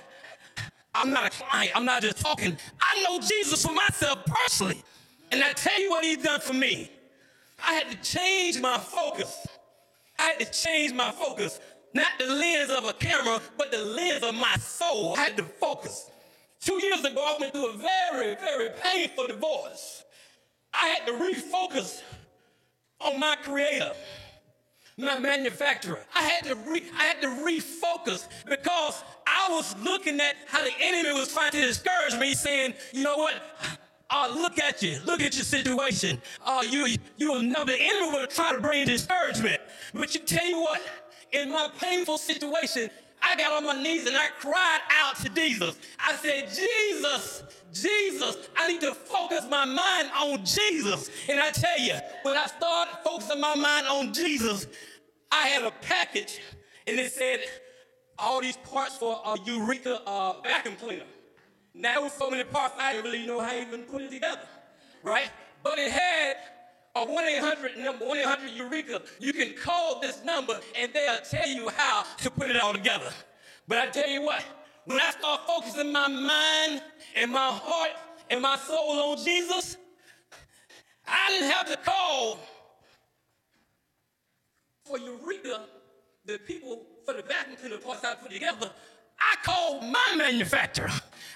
I'm 0.95 1.11
not 1.11 1.27
a 1.27 1.29
client, 1.29 1.71
I'm 1.75 1.85
not 1.85 2.01
just 2.01 2.19
talking. 2.19 2.57
I 2.81 3.03
know 3.03 3.19
Jesus 3.19 3.65
for 3.65 3.73
myself 3.73 4.25
personally. 4.25 4.83
And 5.31 5.43
I 5.43 5.51
tell 5.53 5.79
you 5.79 5.89
what 5.89 6.03
he's 6.03 6.23
done 6.23 6.39
for 6.39 6.53
me. 6.53 6.91
I 7.63 7.73
had 7.73 7.91
to 7.91 7.97
change 7.97 8.59
my 8.59 8.77
focus. 8.77 9.47
I 10.19 10.23
had 10.23 10.39
to 10.39 10.51
change 10.51 10.93
my 10.93 11.11
focus. 11.11 11.59
Not 11.93 12.07
the 12.19 12.25
lens 12.25 12.69
of 12.71 12.85
a 12.85 12.93
camera, 12.93 13.39
but 13.57 13.71
the 13.71 13.83
lens 13.83 14.23
of 14.23 14.35
my 14.35 14.55
soul. 14.57 15.15
I 15.17 15.23
had 15.23 15.37
to 15.37 15.43
focus. 15.43 16.09
Two 16.65 16.83
years 16.83 17.05
ago, 17.05 17.21
I 17.23 17.37
went 17.39 17.53
through 17.53 17.69
a 17.69 17.77
very, 17.77 18.35
very 18.35 18.69
painful 18.81 19.27
divorce. 19.27 20.03
I 20.73 20.87
had 20.87 21.05
to 21.05 21.13
refocus 21.13 22.01
on 22.99 23.19
my 23.19 23.35
creator, 23.43 23.91
my 24.97 25.19
manufacturer. 25.19 25.99
I 26.15 26.23
had 26.23 26.45
to 26.45 26.55
re- 26.55 26.89
I 26.97 27.03
had 27.03 27.21
to 27.21 27.27
refocus 27.27 28.27
because 28.49 29.03
I 29.27 29.47
was 29.51 29.75
looking 29.83 30.19
at 30.19 30.35
how 30.47 30.63
the 30.63 30.71
enemy 30.81 31.13
was 31.13 31.31
trying 31.31 31.51
to 31.51 31.61
discourage 31.61 32.19
me, 32.19 32.33
saying, 32.33 32.73
you 32.91 33.03
know 33.03 33.17
what? 33.17 33.35
Oh, 34.09 34.33
look 34.35 34.57
at 34.57 34.81
you. 34.81 34.99
Look 35.05 35.21
at 35.21 35.35
your 35.35 35.43
situation. 35.43 36.19
Oh, 36.45 36.63
you 36.63 36.95
you 37.17 37.43
know 37.43 37.63
the 37.63 37.77
enemy 37.79 38.09
will 38.09 38.27
try 38.27 38.53
to 38.53 38.59
bring 38.59 38.87
discouragement. 38.87 39.61
But 39.93 40.15
you 40.15 40.21
tell 40.21 40.47
you 40.47 40.61
what, 40.61 40.81
in 41.31 41.51
my 41.51 41.69
painful 41.79 42.17
situation, 42.17 42.89
I 43.25 43.35
got 43.35 43.53
on 43.53 43.65
my 43.65 43.81
knees 43.81 44.05
and 44.05 44.15
I 44.15 44.27
cried 44.39 44.79
out 44.91 45.15
to 45.17 45.29
Jesus. 45.29 45.77
I 45.99 46.15
said, 46.15 46.47
Jesus, 46.53 47.43
Jesus, 47.73 48.49
I 48.55 48.67
need 48.67 48.81
to 48.81 48.93
focus 48.93 49.45
my 49.49 49.65
mind 49.65 50.09
on 50.21 50.45
Jesus. 50.45 51.09
And 51.27 51.39
I 51.39 51.49
tell 51.49 51.79
you, 51.79 51.95
when 52.21 52.37
I 52.37 52.45
started 52.45 52.97
focusing 53.03 53.41
my 53.41 53.55
mind 53.55 53.87
on 53.87 54.13
Jesus, 54.13 54.67
I 55.31 55.47
had 55.47 55.63
a 55.63 55.71
package 55.81 56.39
and 56.85 56.99
it 56.99 57.11
said 57.11 57.39
all 58.19 58.41
these 58.41 58.57
parts 58.57 58.97
for 58.97 59.19
a 59.25 59.37
Eureka 59.45 60.01
uh, 60.05 60.41
vacuum 60.41 60.75
cleaner. 60.75 61.05
Now, 61.73 62.03
was 62.03 62.13
so 62.13 62.29
many 62.29 62.43
parts, 62.43 62.75
I 62.79 62.93
didn't 62.93 63.11
really 63.11 63.25
know 63.25 63.41
how 63.41 63.51
to 63.51 63.61
even 63.61 63.83
put 63.83 64.03
it 64.03 64.11
together, 64.11 64.47
right? 65.03 65.29
But 65.61 65.77
it 65.77 65.91
had 65.91 66.37
a 66.95 67.05
1-800 67.05 67.77
number, 67.77 68.05
1-800 68.05 68.55
Eureka. 68.55 69.01
You 69.19 69.33
can 69.33 69.53
call 69.53 69.99
this 69.99 70.23
number 70.23 70.57
and 70.77 70.93
they'll 70.93 71.17
tell 71.29 71.47
you 71.47 71.69
how 71.69 72.05
to 72.17 72.31
put 72.31 72.49
it 72.49 72.57
all 72.57 72.73
together. 72.73 73.11
But 73.67 73.79
I 73.79 73.87
tell 73.87 74.09
you 74.09 74.21
what, 74.21 74.43
when 74.85 74.99
I 74.99 75.11
start 75.11 75.41
focusing 75.45 75.91
my 75.91 76.07
mind 76.07 76.81
and 77.15 77.31
my 77.31 77.49
heart 77.51 77.91
and 78.29 78.41
my 78.41 78.55
soul 78.57 79.11
on 79.11 79.17
Jesus, 79.17 79.77
I 81.07 81.29
didn't 81.31 81.51
have 81.51 81.67
to 81.67 81.77
call 81.77 82.39
for 84.85 84.97
Eureka, 84.99 85.61
the 86.25 86.37
people 86.39 86.85
for 87.05 87.13
the 87.13 87.23
vacuum 87.23 87.57
cleaner 87.57 87.77
parts 87.77 88.03
I 88.03 88.15
put 88.15 88.31
together. 88.31 88.69
I 89.19 89.35
called 89.43 89.83
my 89.83 90.15
manufacturer. 90.17 90.89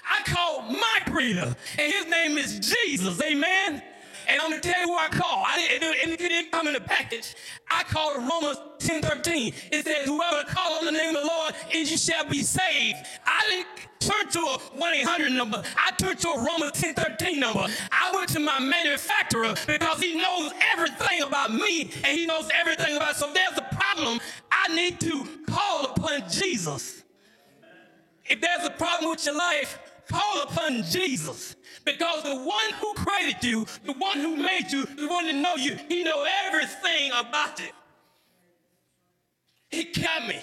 I 0.08 0.22
called 0.24 0.72
my 0.72 1.00
breeder, 1.06 1.54
and 1.78 1.92
his 1.92 2.06
name 2.06 2.38
is 2.38 2.58
Jesus. 2.60 3.20
Amen. 3.22 3.82
And 4.30 4.40
I'm 4.40 4.50
gonna 4.50 4.62
tell 4.62 4.80
you 4.80 4.86
who 4.86 4.96
I 4.96 5.08
call. 5.08 5.42
I 5.44 5.58
didn't, 5.58 6.12
it 6.12 6.18
didn't 6.18 6.52
come 6.52 6.68
in 6.68 6.74
the 6.74 6.80
package. 6.80 7.34
I 7.68 7.82
called 7.82 8.18
Romans 8.18 8.58
10 8.78 9.02
13. 9.02 9.52
It 9.72 9.84
says, 9.84 10.06
Whoever 10.06 10.44
calls 10.44 10.78
on 10.78 10.84
the 10.84 10.92
name 10.92 11.16
of 11.16 11.22
the 11.22 11.28
Lord, 11.28 11.54
and 11.74 11.90
you 11.90 11.96
shall 11.96 12.24
be 12.28 12.42
saved. 12.42 12.98
I 13.26 13.42
didn't 13.48 13.88
turn 13.98 14.30
to 14.30 14.38
a 14.38 14.58
1 14.78 14.94
800 14.94 15.32
number. 15.32 15.62
I 15.76 15.90
turned 15.92 16.20
to 16.20 16.28
a 16.28 16.44
Romans 16.44 16.72
10 16.80 16.94
13 16.94 17.40
number. 17.40 17.66
I 17.90 18.12
went 18.14 18.28
to 18.30 18.40
my 18.40 18.60
manufacturer 18.60 19.54
because 19.66 20.00
he 20.00 20.16
knows 20.16 20.52
everything 20.72 21.22
about 21.22 21.52
me 21.52 21.90
and 22.04 22.18
he 22.18 22.26
knows 22.26 22.48
everything 22.58 22.96
about. 22.96 23.16
So 23.16 23.32
there's 23.32 23.58
a 23.58 23.74
problem. 23.74 24.20
I 24.52 24.72
need 24.74 25.00
to 25.00 25.26
call 25.48 25.86
upon 25.86 26.30
Jesus. 26.30 27.02
If 28.26 28.40
there's 28.40 28.64
a 28.64 28.70
problem 28.70 29.10
with 29.10 29.26
your 29.26 29.36
life, 29.36 29.78
call 30.08 30.42
upon 30.42 30.84
Jesus. 30.84 31.56
Because 31.84 32.22
the 32.22 32.36
one 32.36 32.72
who 32.80 32.92
created 32.94 33.42
you, 33.42 33.66
the 33.84 33.94
one 33.94 34.18
who 34.18 34.36
made 34.36 34.70
you, 34.70 34.84
the 34.84 35.08
one 35.08 35.26
that 35.26 35.34
know 35.34 35.56
you, 35.56 35.76
he 35.88 36.04
know 36.04 36.26
everything 36.46 37.10
about 37.10 37.60
it. 37.60 37.72
He 39.70 39.84
kept 39.84 40.28
me. 40.28 40.40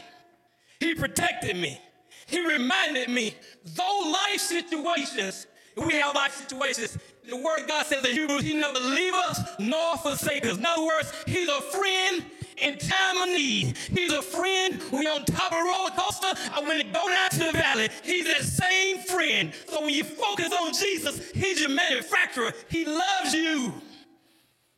He 0.79 0.95
protected 0.95 1.55
me. 1.55 1.79
He 2.27 2.45
reminded 2.45 3.09
me, 3.09 3.35
though 3.63 4.11
life 4.11 4.39
situations, 4.39 5.47
we 5.75 5.93
have 5.93 6.15
life 6.15 6.33
situations, 6.33 6.97
the 7.27 7.35
word 7.35 7.67
God 7.67 7.85
says 7.85 8.03
in 8.05 8.11
Hebrews, 8.11 8.43
He 8.43 8.53
never 8.53 8.79
leave 8.79 9.13
us 9.13 9.41
nor 9.59 9.97
forsake 9.97 10.45
us. 10.45 10.57
In 10.57 10.65
other 10.65 10.85
words, 10.85 11.11
He's 11.25 11.47
a 11.47 11.61
friend 11.61 12.25
in 12.57 12.77
time 12.77 13.17
of 13.17 13.29
need. 13.29 13.77
He's 13.77 14.11
a 14.11 14.21
friend 14.21 14.81
when 14.89 15.03
you're 15.03 15.13
on 15.13 15.25
top 15.25 15.51
of 15.51 15.59
a 15.59 15.63
roller 15.63 15.91
coaster 15.91 16.33
and 16.55 16.67
when 16.67 16.77
you 16.77 16.93
go 16.93 17.07
down 17.07 17.29
to 17.31 17.39
the 17.39 17.51
valley. 17.51 17.89
He's 18.03 18.25
that 18.25 18.43
same 18.43 18.99
friend. 18.99 19.53
So 19.67 19.81
when 19.81 19.93
you 19.93 20.03
focus 20.03 20.51
on 20.51 20.73
Jesus, 20.73 21.31
He's 21.31 21.59
your 21.59 21.69
manufacturer. 21.69 22.53
He 22.69 22.85
loves 22.85 23.33
you. 23.33 23.73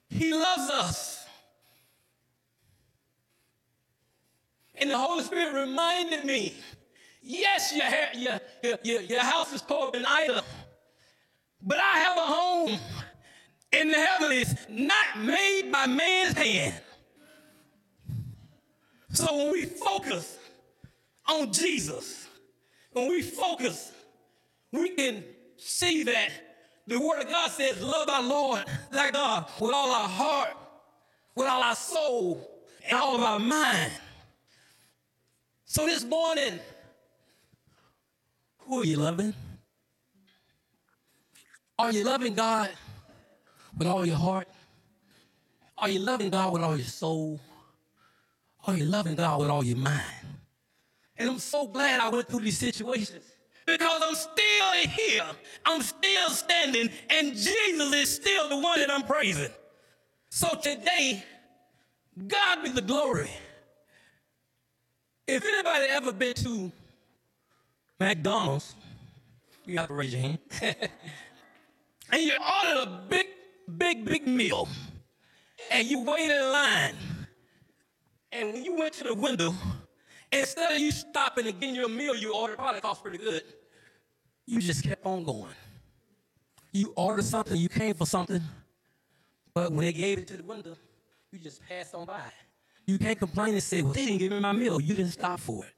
He 0.10 0.34
loves 0.34 0.70
us. 0.70 1.26
And 4.76 4.89
the 4.89 4.98
Holy 4.98 5.24
Spirit 5.24 5.54
reminded 5.54 6.24
me, 6.24 6.56
yes, 7.22 7.74
your, 7.76 8.39
your, 8.63 8.78
your, 8.84 9.02
your 9.02 9.22
house 9.22 9.54
is 9.54 9.62
called 9.62 9.96
an 9.96 10.06
idol, 10.08 10.42
but 11.62 11.78
I 11.78 12.00
have 12.00 12.18
a 12.18 12.22
home 12.22 12.80
in 13.74 13.89
the 13.89 13.98
heavens 13.98 14.56
not 14.70 15.20
made 15.20 15.70
by 15.72 15.86
man's 15.86 16.38
hand. 16.38 16.82
So 19.19 19.36
when 19.36 19.51
we 19.51 19.65
focus 19.65 20.38
on 21.27 21.51
Jesus, 21.51 22.25
when 22.93 23.10
we 23.10 23.21
focus, 23.21 23.91
we 24.71 24.91
can 24.91 25.25
see 25.58 26.03
that 26.03 26.29
the 26.88 26.97
Word 26.97 27.23
of 27.23 27.27
God 27.27 27.51
says, 27.51 27.82
Love 27.84 28.08
our 28.08 28.23
Lord, 28.23 28.63
thy 28.89 29.12
God, 29.12 29.51
with 29.60 29.73
all 29.73 29.91
our 29.91 30.08
heart, 30.08 30.55
with 31.36 31.47
all 31.47 31.62
our 31.62 31.75
soul, 31.75 32.49
and 32.88 32.97
all 32.97 33.17
of 33.17 33.21
our 33.21 33.39
mind. 33.39 33.91
So 35.65 35.86
this 35.86 36.05
morning, 36.05 36.58
who 38.60 38.84
are 38.84 38.86
you 38.86 38.95
loving? 38.95 39.34
Are 41.77 41.91
you 41.91 42.05
loving 42.05 42.36
God 42.36 42.69
with 43.77 43.86
all 43.86 44.05
your 44.05 44.15
heart? 44.15 44.47
Are 45.77 45.89
you 45.89 45.99
loving 45.99 46.29
God 46.29 46.53
with 46.53 46.62
all 46.62 46.77
your 46.77 46.86
soul? 46.86 47.41
Are 48.69 48.77
you 48.77 48.86
loving 48.86 49.15
God 49.15 49.39
with 49.39 49.49
all 49.49 49.63
your 49.63 49.77
mind? 49.77 50.03
And 51.17 51.27
I'm 51.27 51.39
so 51.39 51.65
glad 51.67 51.99
I 51.99 52.10
went 52.10 52.27
through 52.27 52.41
these 52.41 52.60
situations 52.60 53.25
because 53.65 54.01
I'm 54.05 54.13
still 54.13 54.91
here. 54.91 55.25
I'm 55.65 55.82
still 55.82 56.29
standing, 56.29 56.91
and 57.10 57.34
Jesus 57.34 57.93
is 57.95 58.15
still 58.15 58.47
the 58.47 58.60
one 58.60 58.79
that 58.79 58.91
I'm 58.91 59.01
praising. 59.01 59.49
So 60.29 60.49
today, 60.62 61.23
God 62.27 62.63
be 62.63 62.69
the 62.69 62.84
glory. 62.84 63.32
If 65.27 65.43
anybody 65.43 65.86
ever 65.89 66.13
been 66.13 66.36
to 66.36 66.71
McDonald's, 67.99 68.75
you 69.65 69.79
have 69.79 69.88
to 69.88 69.95
raise 69.95 70.13
your 70.13 70.21
hand, 70.21 70.39
and 72.12 72.21
you 72.21 72.34
ordered 72.63 72.84
a 72.84 73.01
big, 73.10 73.25
big, 73.79 74.05
big 74.05 74.27
meal, 74.27 74.69
and 75.71 75.88
you 75.89 76.01
wait 76.03 76.29
in 76.29 76.51
line, 76.51 76.95
and 78.32 78.54
when 78.54 78.63
you 78.63 78.76
went 78.76 78.94
to 78.96 79.04
the 79.04 79.13
window, 79.13 79.54
instead 80.32 80.72
of 80.74 80.80
you 80.80 80.92
stopping 80.92 81.48
and 81.48 81.60
getting 81.60 81.76
your 81.76 81.89
meal 81.89 82.15
you 82.15 82.34
ordered, 82.34 82.58
probably 82.58 82.82
cost 82.82 83.02
pretty 83.02 83.18
good, 83.18 83.44
you 84.46 84.60
just 84.60 84.84
kept 84.84 85.06
on 85.06 85.24
going. 85.24 85.54
You 86.72 86.94
ordered 86.96 87.26
something, 87.26 87.58
you 87.58 87.70
came 87.70 87.96
for 87.96 88.06
something, 88.06 88.42
but 89.54 89.72
when 89.72 89.86
they 89.86 89.94
gave 89.94 90.20
it 90.20 90.28
to 90.28 90.38
the 90.38 90.44
window, 90.44 90.76
you 91.32 91.39
just 91.39 91.62
passed 91.68 91.94
on 91.96 92.06
by. 92.06 92.22
You 92.86 92.98
can't 92.98 93.20
complain 93.20 93.54
and 93.54 93.62
say, 93.62 93.82
well, 93.82 93.94
they 93.94 94.06
didn't 94.06 94.20
give 94.20 94.32
me 94.32 94.39
my 94.39 94.52
meal. 94.52 94.82
You 94.82 94.96
didn't 94.96 95.12
stop 95.12 95.39
for 95.39 95.63
it. 95.63 95.74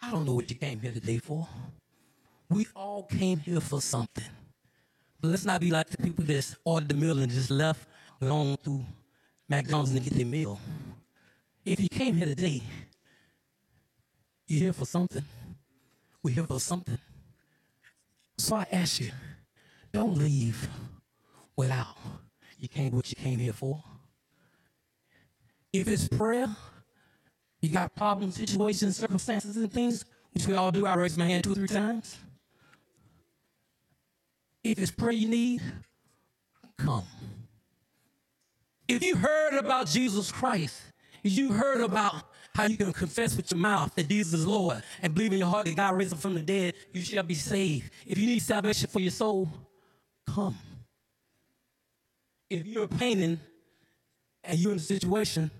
I 0.00 0.10
don't 0.10 0.24
know 0.24 0.34
what 0.34 0.48
you 0.48 0.56
came 0.56 0.80
here 0.80 0.92
today 0.92 1.18
for. 1.18 1.46
We 2.48 2.66
all 2.74 3.02
came 3.02 3.38
here 3.38 3.60
for 3.60 3.80
something. 3.80 4.24
But 5.20 5.28
let's 5.28 5.44
not 5.44 5.60
be 5.60 5.70
like 5.70 5.90
the 5.90 5.98
people 5.98 6.24
that 6.24 6.54
ordered 6.64 6.88
the 6.88 6.94
meal 6.94 7.18
and 7.18 7.30
just 7.30 7.50
left, 7.50 7.86
went 8.18 8.32
on 8.32 8.56
through 8.56 8.84
McDonald's 9.48 9.92
and 9.92 10.02
get 10.02 10.14
their 10.14 10.24
meal. 10.24 10.58
If 11.64 11.80
you 11.80 11.88
came 11.88 12.14
here 12.14 12.26
today, 12.26 12.62
you're 14.46 14.60
here 14.60 14.72
for 14.72 14.86
something. 14.86 15.24
We're 16.22 16.34
here 16.34 16.46
for 16.46 16.60
something. 16.60 16.98
So 18.38 18.56
I 18.56 18.66
ask 18.72 19.00
you, 19.00 19.10
don't 19.92 20.16
leave 20.16 20.68
without 21.56 21.96
you 22.58 22.68
came 22.68 22.92
what 22.92 23.08
you 23.10 23.16
came 23.16 23.38
here 23.38 23.52
for. 23.52 23.82
If 25.72 25.88
it's 25.88 26.08
prayer, 26.08 26.48
you 27.60 27.68
got 27.68 27.94
problems, 27.94 28.36
situations, 28.36 28.96
circumstances, 28.96 29.56
and 29.56 29.72
things, 29.72 30.04
which 30.32 30.46
we 30.46 30.54
all 30.54 30.70
do. 30.70 30.86
I 30.86 30.94
raise 30.94 31.16
my 31.16 31.26
hand 31.26 31.44
two 31.44 31.52
or 31.52 31.54
three 31.54 31.68
times. 31.68 32.18
If 34.62 34.78
it's 34.78 34.90
prayer 34.90 35.12
you 35.12 35.28
need, 35.28 35.62
come. 36.76 37.04
If 38.88 39.02
you 39.02 39.16
heard 39.16 39.54
about 39.54 39.86
Jesus 39.86 40.32
Christ, 40.32 40.82
you 41.22 41.52
heard 41.52 41.80
about 41.80 42.14
how 42.54 42.64
you 42.64 42.76
can 42.76 42.92
confess 42.92 43.36
with 43.36 43.50
your 43.50 43.60
mouth 43.60 43.94
that 43.94 44.08
Jesus 44.08 44.40
is 44.40 44.46
Lord 44.46 44.82
and 45.02 45.14
believe 45.14 45.32
in 45.32 45.38
your 45.38 45.48
heart 45.48 45.66
that 45.66 45.76
God 45.76 45.96
raised 45.96 46.12
him 46.12 46.18
from 46.18 46.34
the 46.34 46.40
dead, 46.40 46.74
you 46.92 47.02
shall 47.02 47.22
be 47.22 47.34
saved. 47.34 47.90
If 48.06 48.18
you 48.18 48.26
need 48.26 48.42
salvation 48.42 48.88
for 48.88 49.00
your 49.00 49.10
soul, 49.10 49.48
come. 50.26 50.56
If 52.48 52.66
you're 52.66 52.88
painting 52.88 53.38
and 54.42 54.58
you're 54.58 54.72
in 54.72 54.78
a 54.78 54.82
situation 54.82 55.50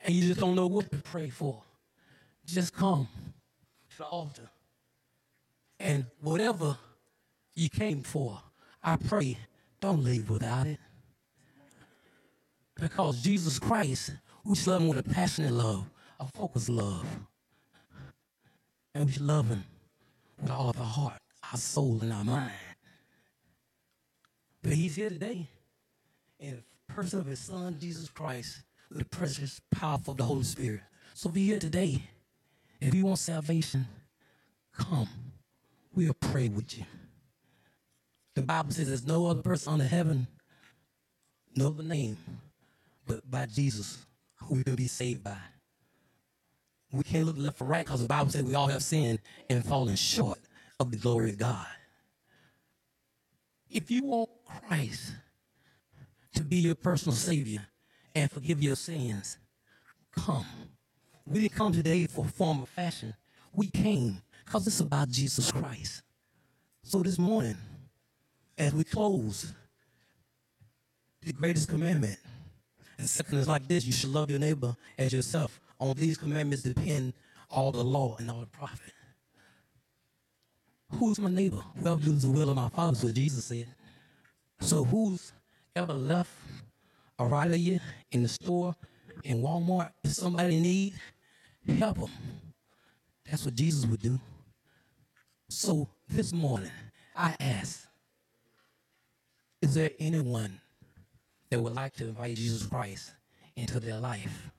and 0.00 0.14
you 0.14 0.28
just 0.28 0.40
don't 0.40 0.54
know 0.54 0.66
what 0.66 0.90
to 0.90 0.98
pray 0.98 1.28
for, 1.28 1.62
just 2.46 2.74
come 2.74 3.06
to 3.90 3.98
the 3.98 4.04
altar. 4.04 4.48
And 5.78 6.06
whatever 6.20 6.76
you 7.54 7.68
came 7.68 8.02
for, 8.02 8.40
I 8.82 8.96
pray, 8.96 9.36
don't 9.80 10.02
leave 10.02 10.30
without 10.30 10.66
it. 10.66 10.78
Because 12.74 13.20
Jesus 13.22 13.58
Christ, 13.58 14.12
we 14.44 14.54
should 14.54 14.68
love 14.68 14.82
him 14.82 14.88
with 14.88 14.98
a 14.98 15.02
passionate 15.02 15.52
love, 15.52 15.88
a 16.18 16.26
focused 16.26 16.68
love. 16.68 17.06
And 18.94 19.06
we 19.06 19.12
love 19.16 19.48
him 19.48 19.64
with 20.40 20.50
all 20.50 20.70
of 20.70 20.78
our 20.78 20.86
heart, 20.86 21.20
our 21.50 21.58
soul, 21.58 21.98
and 22.02 22.12
our 22.12 22.24
mind. 22.24 22.52
But 24.62 24.72
he's 24.72 24.96
here 24.96 25.08
today 25.08 25.48
in 26.38 26.62
the 26.88 26.92
person 26.92 27.20
of 27.20 27.26
his 27.26 27.38
son, 27.38 27.76
Jesus 27.80 28.08
Christ, 28.08 28.62
with 28.88 28.98
the 28.98 29.04
precious, 29.04 29.60
powerful 29.70 30.12
of 30.12 30.18
the 30.18 30.24
Holy 30.24 30.44
Spirit. 30.44 30.80
So 31.14 31.30
be 31.30 31.46
here 31.46 31.58
today. 31.58 32.02
If 32.80 32.94
you 32.94 33.06
want 33.06 33.18
salvation, 33.18 33.86
come. 34.72 35.08
We'll 35.94 36.14
pray 36.14 36.48
with 36.48 36.76
you. 36.78 36.84
The 38.34 38.42
Bible 38.42 38.72
says 38.72 38.88
there's 38.88 39.06
no 39.06 39.26
other 39.26 39.42
person 39.42 39.74
under 39.74 39.84
heaven, 39.84 40.26
no 41.54 41.68
other 41.68 41.82
name, 41.82 42.16
but 43.06 43.30
by 43.30 43.46
Jesus, 43.46 43.98
who 44.48 44.62
can 44.62 44.74
be 44.74 44.86
saved 44.86 45.24
by. 45.24 45.36
We 46.92 47.02
can't 47.04 47.26
look 47.26 47.38
left 47.38 47.60
or 47.60 47.64
right 47.64 47.84
because 47.84 48.02
the 48.02 48.08
Bible 48.08 48.30
says 48.30 48.42
we 48.42 48.54
all 48.54 48.66
have 48.66 48.82
sinned 48.82 49.20
and 49.48 49.64
fallen 49.64 49.96
short 49.96 50.38
of 50.78 50.90
the 50.90 50.98
glory 50.98 51.30
of 51.30 51.38
God. 51.38 51.66
If 53.70 53.90
you 53.90 54.04
want 54.04 54.30
Christ 54.68 55.12
to 56.34 56.42
be 56.42 56.56
your 56.56 56.74
personal 56.74 57.16
Savior 57.16 57.66
and 58.14 58.30
forgive 58.30 58.62
your 58.62 58.76
sins, 58.76 59.38
come. 60.14 60.44
We 61.26 61.40
didn't 61.40 61.54
come 61.54 61.72
today 61.72 62.06
for 62.06 62.26
form 62.26 62.60
or 62.60 62.66
fashion. 62.66 63.14
We 63.54 63.68
came 63.68 64.20
because 64.44 64.66
it's 64.66 64.80
about 64.80 65.08
Jesus 65.08 65.50
Christ. 65.50 66.02
So 66.82 67.02
this 67.02 67.18
morning, 67.18 67.56
as 68.58 68.74
we 68.74 68.84
close, 68.84 69.52
the 71.22 71.32
greatest 71.32 71.68
commandment, 71.68 72.18
and 72.98 73.08
second 73.08 73.38
is 73.38 73.48
like 73.48 73.66
this 73.68 73.84
you 73.84 73.92
should 73.92 74.10
love 74.10 74.30
your 74.30 74.38
neighbor 74.38 74.76
as 74.98 75.12
yourself. 75.12 75.60
On 75.78 75.94
these 75.94 76.16
commandments 76.16 76.62
depend 76.62 77.12
all 77.50 77.72
the 77.72 77.82
law 77.82 78.16
and 78.18 78.30
all 78.30 78.40
the 78.40 78.46
prophet. 78.46 78.92
Who's 80.92 81.18
my 81.18 81.30
neighbor? 81.30 81.62
Well, 81.80 81.96
does 81.96 82.22
the 82.22 82.30
will 82.30 82.50
of 82.50 82.56
my 82.56 82.68
Father, 82.68 82.92
is 82.92 83.04
what 83.04 83.14
Jesus 83.14 83.44
said. 83.46 83.66
So 84.60 84.84
who's 84.84 85.32
ever 85.74 85.92
left 85.92 86.30
a 87.18 87.24
right 87.24 87.50
of 87.50 87.56
you 87.56 87.80
in 88.10 88.22
the 88.22 88.28
store, 88.28 88.74
in 89.24 89.42
Walmart, 89.42 89.90
if 90.04 90.12
somebody 90.12 90.60
need, 90.60 90.94
help 91.78 91.98
them. 91.98 92.10
That's 93.28 93.44
what 93.44 93.54
Jesus 93.54 93.86
would 93.86 94.02
do. 94.02 94.18
So 95.48 95.88
this 96.08 96.32
morning, 96.32 96.70
I 97.16 97.36
ask, 97.40 97.86
is 99.60 99.74
there 99.74 99.90
anyone 99.98 100.60
that 101.52 101.60
would 101.60 101.74
like 101.74 101.92
to 101.92 102.08
invite 102.08 102.34
Jesus 102.34 102.64
Christ 102.64 103.12
into 103.56 103.78
their 103.78 103.98
life? 103.98 104.50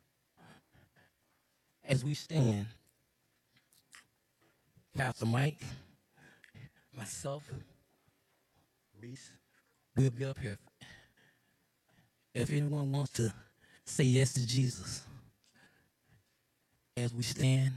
As 1.83 2.05
we 2.05 2.13
stand, 2.13 2.67
Pastor 4.95 5.25
Mike, 5.25 5.59
myself, 6.95 7.51
Reese, 9.01 9.31
we'll 9.97 10.11
be 10.11 10.23
up 10.23 10.37
here. 10.37 10.59
If 12.35 12.51
anyone 12.51 12.91
wants 12.91 13.13
to 13.13 13.33
say 13.85 14.03
yes 14.03 14.33
to 14.33 14.45
Jesus, 14.45 15.01
as 16.95 17.11
we 17.11 17.23
stand 17.23 17.71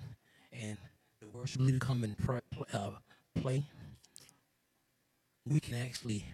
and 0.53 0.77
the 1.23 1.29
worship 1.29 1.63
leader 1.63 1.79
come 1.79 2.05
and 2.05 2.19
pray, 2.19 2.41
uh, 2.75 2.91
play, 3.41 3.63
we 5.47 5.59
can 5.59 5.77
actually 5.77 6.27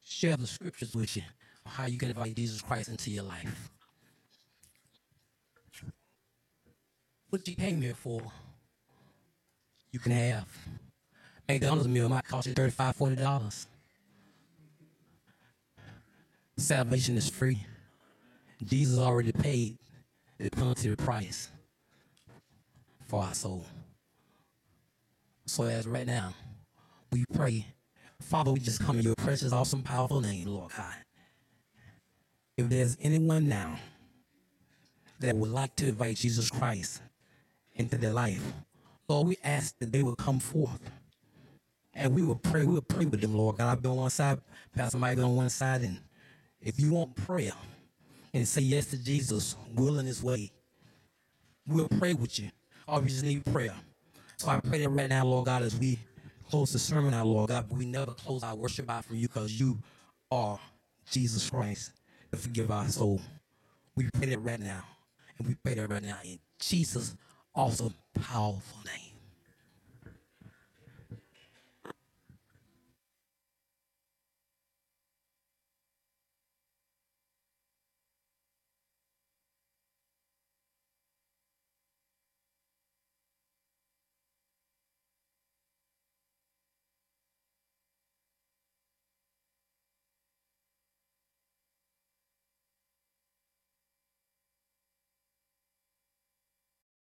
share 0.00 0.36
the 0.36 0.46
scriptures 0.46 0.94
with 0.94 1.16
you 1.16 1.22
how 1.66 1.86
you 1.86 1.98
can 1.98 2.08
invite 2.08 2.34
Jesus 2.34 2.62
Christ 2.62 2.88
into 2.88 3.10
your 3.10 3.24
life. 3.24 3.70
What 7.30 7.46
you 7.48 7.56
came 7.56 7.82
here 7.82 7.94
for, 7.94 8.22
you 9.90 9.98
can 9.98 10.12
have. 10.12 10.46
McDonald's 11.48 11.88
meal 11.88 12.08
might 12.08 12.24
cost 12.24 12.46
you 12.46 12.54
$35, 12.54 13.16
$40. 13.16 13.66
Salvation 16.56 17.16
is 17.16 17.28
free. 17.28 17.64
Jesus 18.64 18.98
already 18.98 19.32
paid 19.32 19.76
the 20.38 20.50
penalty 20.50 20.94
price 20.96 21.50
for 23.06 23.22
our 23.22 23.34
soul. 23.34 23.64
So 25.46 25.64
as 25.64 25.86
right 25.86 26.06
now, 26.06 26.34
we 27.12 27.24
pray, 27.34 27.66
Father, 28.20 28.52
we 28.52 28.60
just 28.60 28.82
come 28.82 28.98
in 28.98 29.04
your 29.04 29.14
precious, 29.16 29.52
awesome, 29.52 29.82
powerful 29.82 30.20
name, 30.20 30.46
Lord 30.46 30.72
God. 30.76 30.94
If 32.56 32.70
there's 32.70 32.96
anyone 33.02 33.48
now 33.48 33.78
that 35.20 35.36
would 35.36 35.50
like 35.50 35.76
to 35.76 35.88
invite 35.88 36.16
Jesus 36.16 36.50
Christ 36.50 37.02
into 37.74 37.98
their 37.98 38.14
life, 38.14 38.42
Lord, 39.08 39.28
we 39.28 39.36
ask 39.44 39.78
that 39.78 39.92
they 39.92 40.02
will 40.02 40.16
come 40.16 40.38
forth. 40.38 40.80
And 41.92 42.14
we 42.14 42.22
will 42.22 42.36
pray, 42.36 42.64
we 42.64 42.74
will 42.74 42.80
pray 42.80 43.04
with 43.04 43.20
them, 43.20 43.34
Lord 43.34 43.58
God. 43.58 43.68
I'll 43.68 43.76
be 43.76 43.88
on 43.88 43.96
one 43.96 44.10
side, 44.10 44.38
Pastor 44.74 44.96
Mike 44.96 45.18
on 45.18 45.36
one 45.36 45.50
side, 45.50 45.82
and 45.82 45.98
if 46.60 46.80
you 46.80 46.92
want 46.92 47.14
prayer 47.14 47.52
and 48.32 48.48
say 48.48 48.62
yes 48.62 48.86
to 48.86 49.02
Jesus, 49.02 49.56
will 49.74 49.98
in 49.98 50.06
his 50.06 50.22
way, 50.22 50.50
we'll 51.66 51.88
pray 51.88 52.14
with 52.14 52.38
you. 52.38 52.50
Obviously, 52.88 53.28
need 53.28 53.44
prayer. 53.46 53.74
So 54.36 54.48
I 54.48 54.60
pray 54.60 54.80
that 54.80 54.88
right 54.90 55.08
now, 55.08 55.24
Lord 55.24 55.46
God, 55.46 55.62
as 55.62 55.76
we 55.76 55.98
close 56.50 56.72
the 56.72 56.78
sermon 56.78 57.12
out, 57.12 57.26
Lord 57.26 57.48
God, 57.48 57.66
we 57.70 57.86
never 57.86 58.12
close 58.12 58.42
our 58.42 58.54
worship 58.54 58.90
out 58.90 59.04
for 59.04 59.14
you 59.14 59.28
because 59.28 59.58
you 59.58 59.78
are 60.30 60.58
Jesus 61.10 61.48
Christ 61.48 61.92
to 62.32 62.36
forgive 62.36 62.70
our 62.70 62.88
soul. 62.88 63.20
We 63.94 64.08
pray 64.14 64.28
that 64.28 64.38
right 64.38 64.60
now. 64.60 64.84
And 65.38 65.48
we 65.48 65.54
pray 65.54 65.74
that 65.74 65.90
right 65.90 66.02
now 66.02 66.18
in 66.24 66.38
Jesus' 66.58 67.14
awesome, 67.54 67.94
powerful 68.14 68.78
name. 68.84 69.05